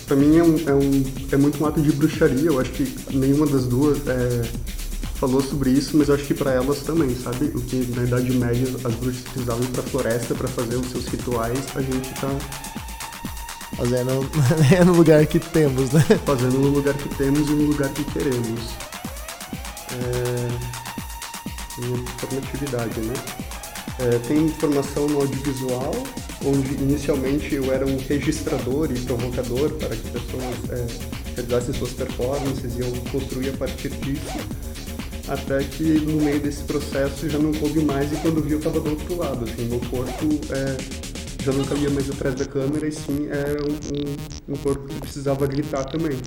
[0.07, 3.17] pra mim é, um, é, um, é muito um ato de bruxaria, eu acho que
[3.17, 4.43] nenhuma das duas é,
[5.21, 7.53] falou sobre isso, mas eu acho que para elas também, sabe?
[7.55, 11.07] O que na Idade Média as bruxas precisavam ir pra floresta para fazer os seus
[11.07, 12.31] rituais, a gente tá
[13.77, 14.29] Fazendo
[14.77, 16.03] é no lugar que temos, né?
[16.27, 18.61] Fazendo no lugar que temos e no lugar que queremos.
[19.93, 20.81] É...
[22.19, 23.15] Formatividade, né?
[24.01, 25.93] É, tem formação no audiovisual,
[26.45, 30.87] onde inicialmente eu era um registrador e provocador para que pessoas é,
[31.37, 34.70] realizassem suas performances e eu construía a partir disso.
[35.29, 38.81] Até que no meio desse processo já não coube mais e quando vi eu estava
[38.81, 39.45] do outro lado.
[39.45, 40.77] Assim, meu corpo é,
[41.45, 45.01] já não cabia mais atrás da câmera e sim era um, um, um corpo que
[45.01, 46.19] precisava gritar também.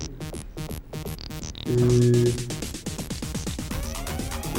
[1.66, 2.54] E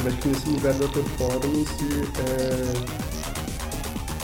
[0.06, 1.84] acho que nesse lugar da performance
[2.28, 2.72] é,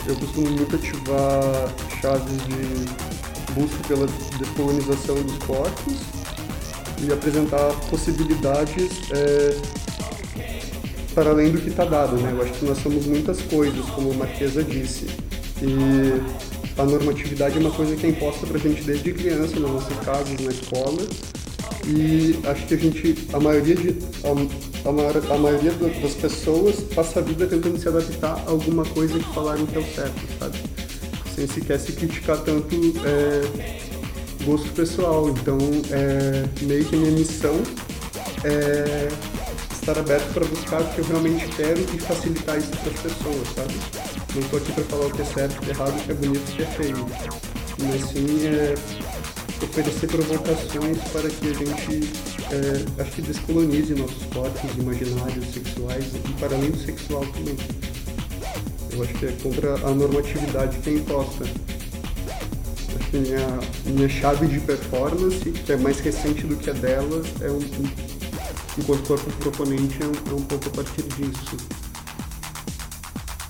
[0.09, 4.07] eu costumo muito ativar chaves de busca pela
[4.39, 5.95] descolonização dos corpos
[7.01, 9.82] e apresentar possibilidades é,
[11.13, 12.15] para além do que está dado.
[12.17, 12.31] Né?
[12.31, 15.07] Eu acho que nós somos muitas coisas, como a Marquesa disse.
[15.61, 16.21] E
[16.77, 19.97] a normatividade é uma coisa que é imposta para a gente desde criança, nas nossas
[19.99, 21.01] casas, na escola.
[21.85, 26.75] E acho que a gente, a maioria, de, a, a, maior, a maioria das pessoas
[26.95, 30.21] passa a vida tentando se adaptar a alguma coisa que falaram que é o certo,
[30.39, 30.57] sabe?
[31.35, 33.79] Sem sequer se criticar tanto é,
[34.45, 35.29] gosto pessoal.
[35.29, 35.57] Então,
[35.91, 37.61] é, meio que a minha missão
[38.45, 39.07] é
[39.83, 43.47] estar aberto para buscar o que eu realmente quero e facilitar isso para as pessoas,
[43.53, 43.73] sabe?
[44.33, 46.11] Não estou aqui para falar o que é certo, o que é errado, o que
[46.11, 47.09] é bonito, o que é feio.
[47.79, 48.75] Mas sim é
[49.61, 52.09] oferecer provocações para que a gente,
[52.49, 57.57] é, acho que descolonize nossos corpos imaginários sexuais e para além do sexual também.
[58.93, 61.45] Eu acho que é contra a normatividade que é imposta.
[63.11, 68.12] Minha, minha chave de performance, que é mais recente do que a delas, é um,
[68.77, 71.57] enquanto corpo proponente, é um, é um pouco a partir disso.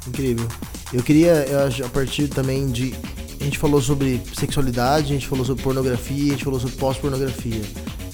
[0.08, 0.48] Incrível.
[0.92, 2.94] Eu queria, eu acho, a partir também de.
[3.40, 7.62] A gente falou sobre sexualidade, a gente falou sobre pornografia, a gente falou sobre pós-pornografia.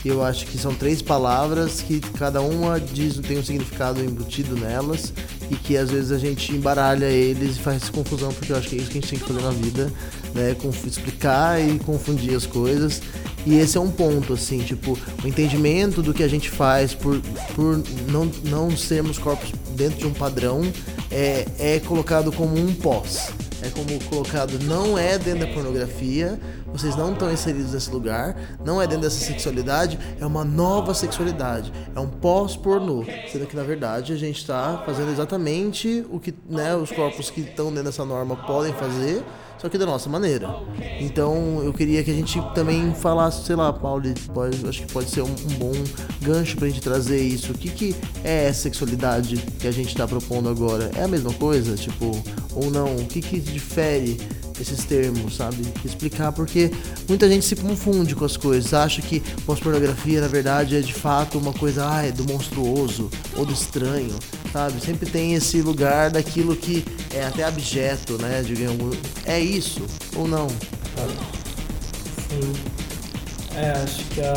[0.04, 5.14] Eu acho que são três palavras que cada uma diz tem um significado embutido nelas
[5.50, 8.76] e que às vezes a gente embaralha eles e faz confusão, porque eu acho que
[8.76, 9.92] é isso que a gente tem que fazer na vida,
[10.34, 10.56] né?
[10.86, 13.02] Explicar e confundir as coisas.
[13.46, 17.20] E esse é um ponto, assim, tipo, o entendimento do que a gente faz por,
[17.56, 17.82] por
[18.12, 20.62] não, não sermos corpos dentro de um padrão
[21.10, 23.30] é, é colocado como um pós.
[23.62, 26.40] É como colocado, não é dentro da pornografia,
[26.72, 31.72] vocês não estão inseridos nesse lugar, não é dentro dessa sexualidade, é uma nova sexualidade,
[31.96, 33.04] é um pós-pornô.
[33.32, 37.42] Sendo que na verdade a gente está fazendo exatamente o que né, os corpos que
[37.42, 39.24] estão dentro dessa norma podem fazer,
[39.60, 40.50] só que da nossa maneira.
[41.02, 44.04] Então eu queria que a gente também falasse, sei lá, Paulo,
[44.34, 45.74] pode, acho que pode ser um, um bom
[46.22, 47.52] gancho pra gente trazer isso.
[47.52, 50.90] O que, que é essa sexualidade que a gente está propondo agora?
[50.96, 51.76] É a mesma coisa?
[51.76, 52.12] Tipo,
[52.56, 52.96] ou não?
[52.96, 54.18] O que, que difere
[54.60, 55.66] esses termos, sabe?
[55.84, 56.72] Explicar porque
[57.08, 61.38] muita gente se confunde com as coisas, acha que pós-pornografia na verdade é de fato
[61.38, 64.16] uma coisa ah, é do monstruoso ou do estranho,
[64.52, 64.80] sabe?
[64.82, 66.84] Sempre tem esse lugar daquilo que
[67.14, 68.44] é até abjeto, né?
[68.46, 69.86] Digamos, é isso
[70.16, 70.48] ou não?
[72.30, 72.54] Sim.
[73.56, 74.34] É, acho que a.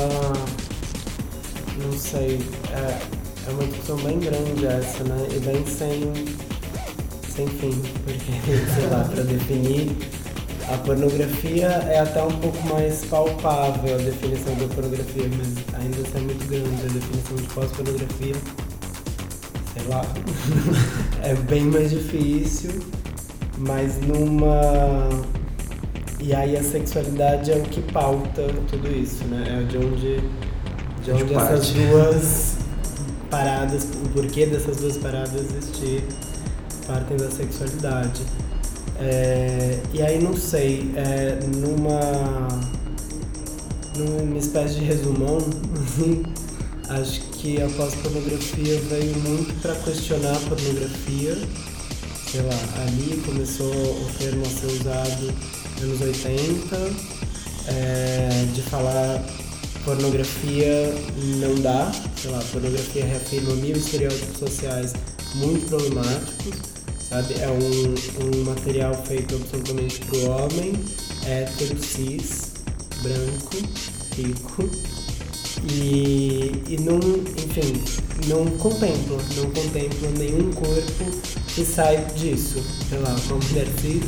[1.83, 2.41] Não sei.
[2.73, 2.99] É,
[3.47, 5.29] é uma discussão bem grande essa, né?
[5.35, 6.52] E bem sem
[7.35, 8.33] sem fim, porque,
[8.74, 9.91] sei lá, para definir
[10.68, 16.20] a pornografia é até um pouco mais palpável a definição da pornografia, mas ainda é
[16.20, 18.35] muito grande a definição de pós-pornografia.
[19.72, 20.03] Sei lá.
[21.22, 22.80] é bem mais difícil,
[23.59, 25.09] mas numa.
[26.20, 29.45] E aí a sexualidade é o que pauta tudo isso, né?
[29.61, 30.20] É de onde,
[31.03, 32.57] de onde essas duas
[33.28, 36.05] paradas, o porquê dessas duas paradas existir
[36.93, 38.22] partem da sexualidade.
[39.01, 42.49] É, e aí não sei, é, numa,
[43.97, 45.38] numa espécie de resumão,
[46.90, 51.36] acho que a pós-pornografia veio muito para questionar a pornografia.
[52.30, 55.34] Sei lá, ali começou o termo a ser usado
[55.80, 56.76] nos anos 80,
[57.68, 59.22] é, de falar
[59.84, 60.95] pornografia
[61.40, 64.93] não dá, sei lá, pornografia reafirma mil estereótipos sociais
[65.34, 66.72] muito problemáticos,
[67.13, 67.35] sabe?
[67.41, 70.73] É um, um material feito absolutamente pro homem,
[71.27, 72.53] hétero, cis,
[73.03, 73.57] branco,
[74.17, 74.71] rico,
[75.71, 77.85] e, e não, enfim,
[78.27, 81.05] não contempla, não contempla nenhum corpo
[81.55, 82.63] que sai disso.
[82.89, 84.03] Sei lá, uma mulher cis,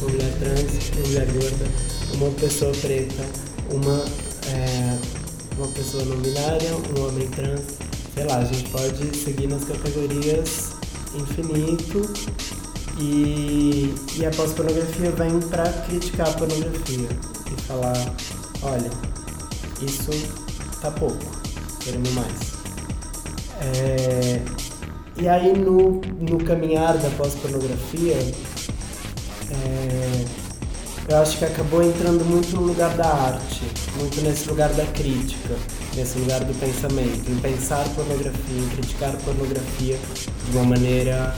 [0.00, 1.66] uma mulher trans, uma mulher gorda,
[2.14, 3.24] uma pessoa preta,
[3.70, 4.04] uma,
[4.52, 4.98] é,
[5.56, 7.78] uma pessoa não binária, um homem trans.
[8.14, 10.77] Sei lá, a gente pode seguir nas categorias
[11.14, 12.02] infinito
[12.98, 17.08] e, e a pós-pornografia vem para criticar a pornografia
[17.46, 18.14] e falar,
[18.62, 18.90] olha,
[19.80, 20.10] isso
[20.80, 21.24] tá pouco,
[21.80, 22.58] queremos mais.
[23.60, 24.42] É,
[25.20, 28.16] e aí no, no caminhar da pós-pornografia,
[29.50, 30.24] é,
[31.08, 33.62] eu acho que acabou entrando muito no lugar da arte,
[33.96, 35.54] muito nesse lugar da crítica,
[35.98, 39.98] nesse lugar do pensamento, em pensar pornografia, em criticar pornografia
[40.50, 41.34] de uma maneira.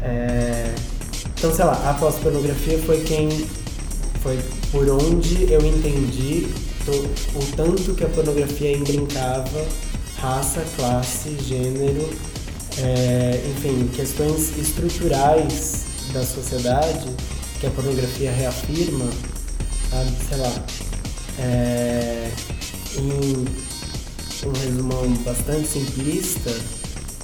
[0.00, 0.72] É...
[1.36, 3.28] Então, sei lá, a pós-pornografia foi quem.
[4.22, 4.38] Foi
[4.70, 6.46] por onde eu entendi
[7.34, 9.66] o tanto que a pornografia imbrincava
[10.18, 12.08] raça, classe, gênero,
[12.78, 17.08] é, enfim, questões estruturais da sociedade
[17.60, 19.10] que a pornografia reafirma,
[19.90, 20.64] sabe, sei lá,
[21.38, 22.30] é,
[22.98, 23.44] em
[24.44, 26.50] um resumão bastante simplista,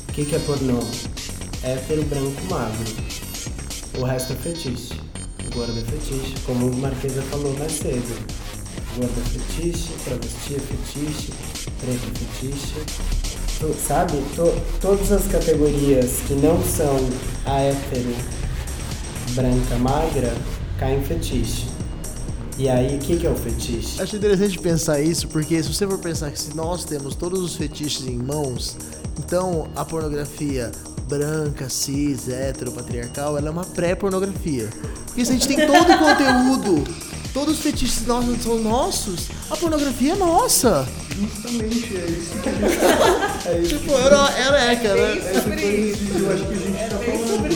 [0.09, 0.81] o que, que é pornô?
[1.63, 2.93] Hétero, branco, magro.
[3.99, 4.95] O resto é fetiche.
[5.55, 8.43] Gordo é fetiche, como o Marquesa falou mais cedo
[8.97, 11.33] gorda fetiche, travesti fetiche,
[11.81, 12.75] preto fetiche.
[13.59, 14.19] Tu, sabe?
[14.37, 16.99] To, todas as categorias que não são
[17.47, 18.15] a hétero,
[19.35, 20.35] branca, magra,
[20.79, 21.72] caem fetiche.
[22.59, 24.01] E aí, o que, que é o fetiche?
[24.01, 27.57] Acho interessante pensar isso, porque se você for pensar que se nós temos todos os
[27.57, 28.77] fetiches em mãos,
[29.19, 30.71] então a pornografia
[31.09, 34.69] branca, cis, hétero, patriarcal, ela é uma pré-pornografia.
[35.07, 36.85] Porque se a gente tem todo o conteúdo
[37.33, 40.87] todos os fetiches nossos são nossos, a pornografia é nossa.
[41.11, 45.01] Justamente, é isso que a gente é isso tipo, era, era é, cara.
[45.01, 47.52] É isso eu acho que a gente tá falando, né?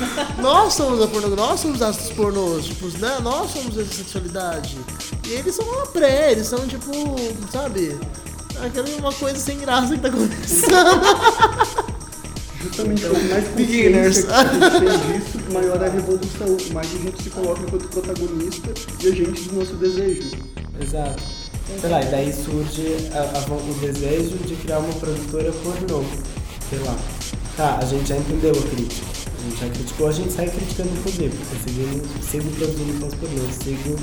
[0.40, 3.18] Nós somos a pornografia, nós somos astros pornôs, tipo, né?
[3.22, 4.78] Nós somos essa sexualidade.
[5.26, 6.92] E eles são uma pré, eles são tipo,
[7.50, 7.98] sabe?
[8.64, 10.76] Aquela uma coisa sem graça que tá acontecendo.
[12.62, 17.22] Justamente quanto mais beginners a gente tem disso, maior é a revolução, mais a gente
[17.22, 18.70] se coloca enquanto protagonista
[19.02, 20.30] e agente do nosso desejo.
[20.80, 21.22] Exato.
[21.80, 26.04] Sei lá, e daí surge a, a, o desejo de criar uma produtora pornô.
[26.70, 26.96] Sei lá.
[27.56, 29.15] Tá, a gente já entendeu a crítica.
[29.46, 31.30] A gente já criticou, a gente sai criticando por quê?
[31.30, 33.96] Porque seguimos, sigo produzindo pornô, sigo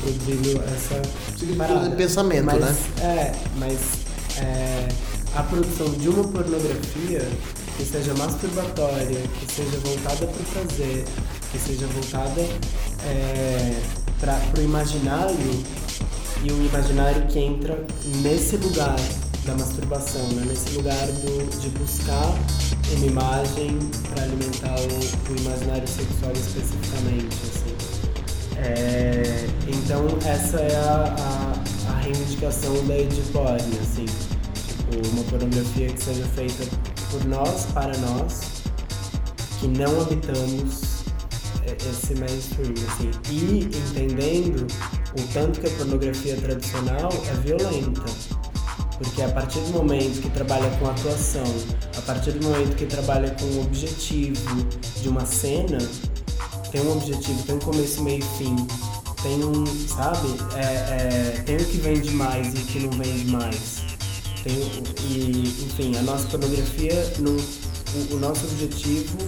[0.00, 1.02] produzindo essa.
[1.38, 2.76] Sigo produzindo pensamento, mas, né?
[3.02, 3.78] É, mas
[4.38, 4.88] é,
[5.34, 7.28] a produção de uma pornografia
[7.76, 11.04] que seja masturbatória, que seja voltada para o prazer,
[11.52, 12.40] que seja voltada
[13.04, 13.78] é,
[14.18, 15.64] para o imaginário
[16.42, 17.84] e o imaginário que entra
[18.22, 18.96] nesse lugar
[19.44, 20.46] da masturbação, né?
[20.48, 22.34] nesse lugar do, de buscar
[22.94, 23.78] uma imagem
[24.12, 27.36] para alimentar o, o, imaginário sexual especificamente.
[27.44, 27.76] Assim.
[28.58, 36.02] É, então essa é a, a, a reivindicação da Ediporn, assim, tipo, uma pornografia que
[36.02, 36.64] seja feita
[37.10, 38.62] por nós, para nós,
[39.60, 40.96] que não habitamos
[41.74, 44.66] esse mainstream, assim, e entendendo
[45.18, 48.35] o tanto que a pornografia tradicional é violenta.
[48.98, 51.44] Porque a partir do momento que trabalha com atuação,
[51.96, 54.66] a partir do momento que trabalha com o objetivo
[55.02, 55.78] de uma cena,
[56.70, 58.56] tem um objetivo, tem um começo, meio e fim,
[59.22, 60.28] tem um, sabe?
[60.54, 63.82] É, é, tem o que vende mais e o que não vende mais.
[64.42, 64.54] Tem,
[65.10, 69.18] e, enfim, a nossa pornografia, no, o, o nosso objetivo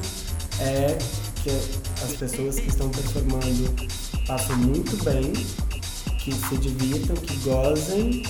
[0.61, 0.97] é
[1.43, 3.75] que as pessoas que estão performando
[4.27, 5.33] passem muito bem,
[6.19, 8.23] que se divirtam, que gozem.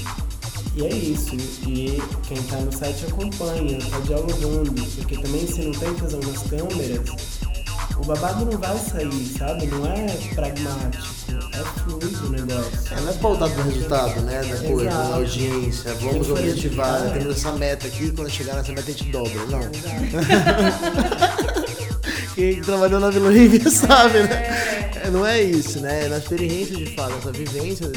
[0.78, 1.34] E é isso.
[1.66, 6.40] E quem está no site acompanha, está dialogando, porque também se não tem tesão nas
[6.44, 7.00] câmeras,
[7.96, 9.66] o babado não vai sair, sabe?
[9.66, 10.06] Não é
[10.36, 11.04] pragmático,
[11.52, 12.92] é fluido o negócio.
[12.92, 14.40] É, não é pautado no resultado, né?
[14.40, 15.94] Da coisa, na audiência.
[15.94, 17.10] Vamos objetivar, é.
[17.10, 19.46] temos essa meta aqui, quando chegar nessa meta a gente dobra.
[19.46, 19.58] Não.
[22.36, 24.92] Quem trabalhou na Vila Rive sabe, né?
[25.02, 26.04] É, não é isso, né?
[26.04, 27.90] É na experiência de fato, essa vivência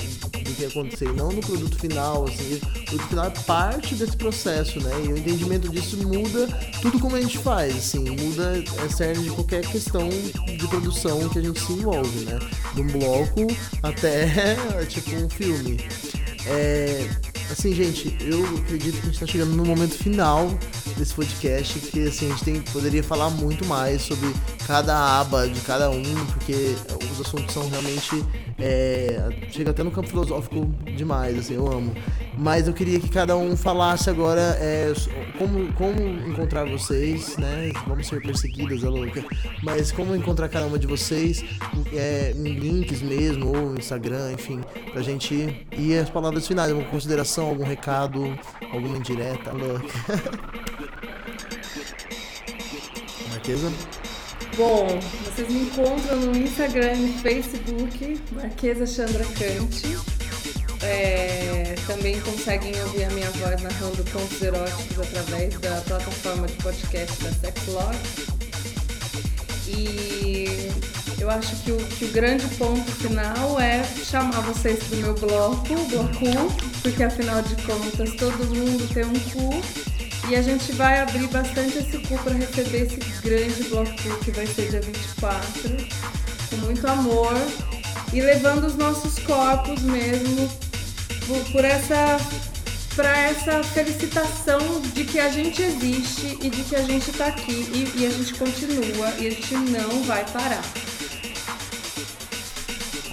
[0.61, 4.15] que ia acontecer, e não no produto final, assim, o produto final é parte desse
[4.15, 4.91] processo, né?
[5.05, 6.47] E o entendimento disso muda
[6.81, 11.39] tudo como a gente faz, assim, muda a cerne de qualquer questão de produção que
[11.39, 12.39] a gente se envolve, né?
[12.75, 13.47] De um bloco
[13.81, 14.55] até,
[14.87, 15.79] tipo, um filme.
[16.45, 17.09] É,
[17.51, 20.47] assim, gente, eu acredito que a gente tá chegando no momento final
[20.97, 24.33] desse podcast, que assim, a gente tem, poderia falar muito mais sobre
[24.65, 26.75] cada aba de cada um, porque
[27.11, 28.23] os assuntos são realmente.
[28.63, 31.93] É, chega até no campo filosófico demais, assim, eu amo.
[32.37, 34.93] Mas eu queria que cada um falasse agora é,
[35.37, 35.99] como, como
[36.29, 37.71] encontrar vocês, né?
[37.87, 39.23] Vamos ser perseguidas, é louca.
[39.63, 41.43] Mas como encontrar cada uma de vocês
[41.93, 44.61] é, em links mesmo, ou Instagram, enfim,
[44.93, 48.37] pra gente ir as palavras finais, alguma consideração, algum recado,
[48.71, 49.51] alguma indireta.
[53.29, 53.71] Marquesa?
[54.57, 54.87] Bom,
[55.25, 59.97] vocês me encontram no Instagram e Facebook, Marquesa Chandra Cante.
[60.83, 67.23] É, também conseguem ouvir a minha voz narrando contos eróticos através da plataforma de podcast
[67.23, 67.95] da Sexlog.
[69.67, 70.69] E
[71.21, 75.13] eu acho que o, que o grande ponto final é chamar vocês para o meu
[75.13, 79.61] bloco, o bloco, porque afinal de contas todo mundo tem um cu.
[80.29, 83.91] E a gente vai abrir bastante esse cu para receber esse grande bloco
[84.23, 85.77] que vai ser dia 24,
[86.49, 87.33] com muito amor.
[88.11, 90.49] E levando os nossos corpos mesmo
[91.27, 92.17] por, por essa
[92.95, 94.59] para essa felicitação
[94.93, 97.51] de que a gente existe e de que a gente está aqui.
[97.73, 100.61] E, e a gente continua e a gente não vai parar.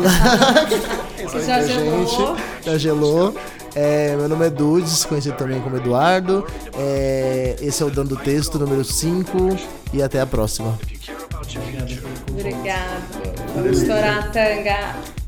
[1.45, 2.35] Já gelou.
[2.65, 3.35] já gelou.
[3.73, 6.45] É, meu nome é Dudes, conhecido também como Eduardo.
[6.77, 9.37] É, esse é o Dando Texto número 5
[9.93, 10.77] e até a próxima.
[12.29, 13.03] Obrigado.
[13.55, 15.20] Vamos estourar a tanga.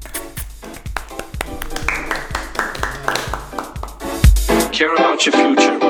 [4.73, 5.83] care about your future.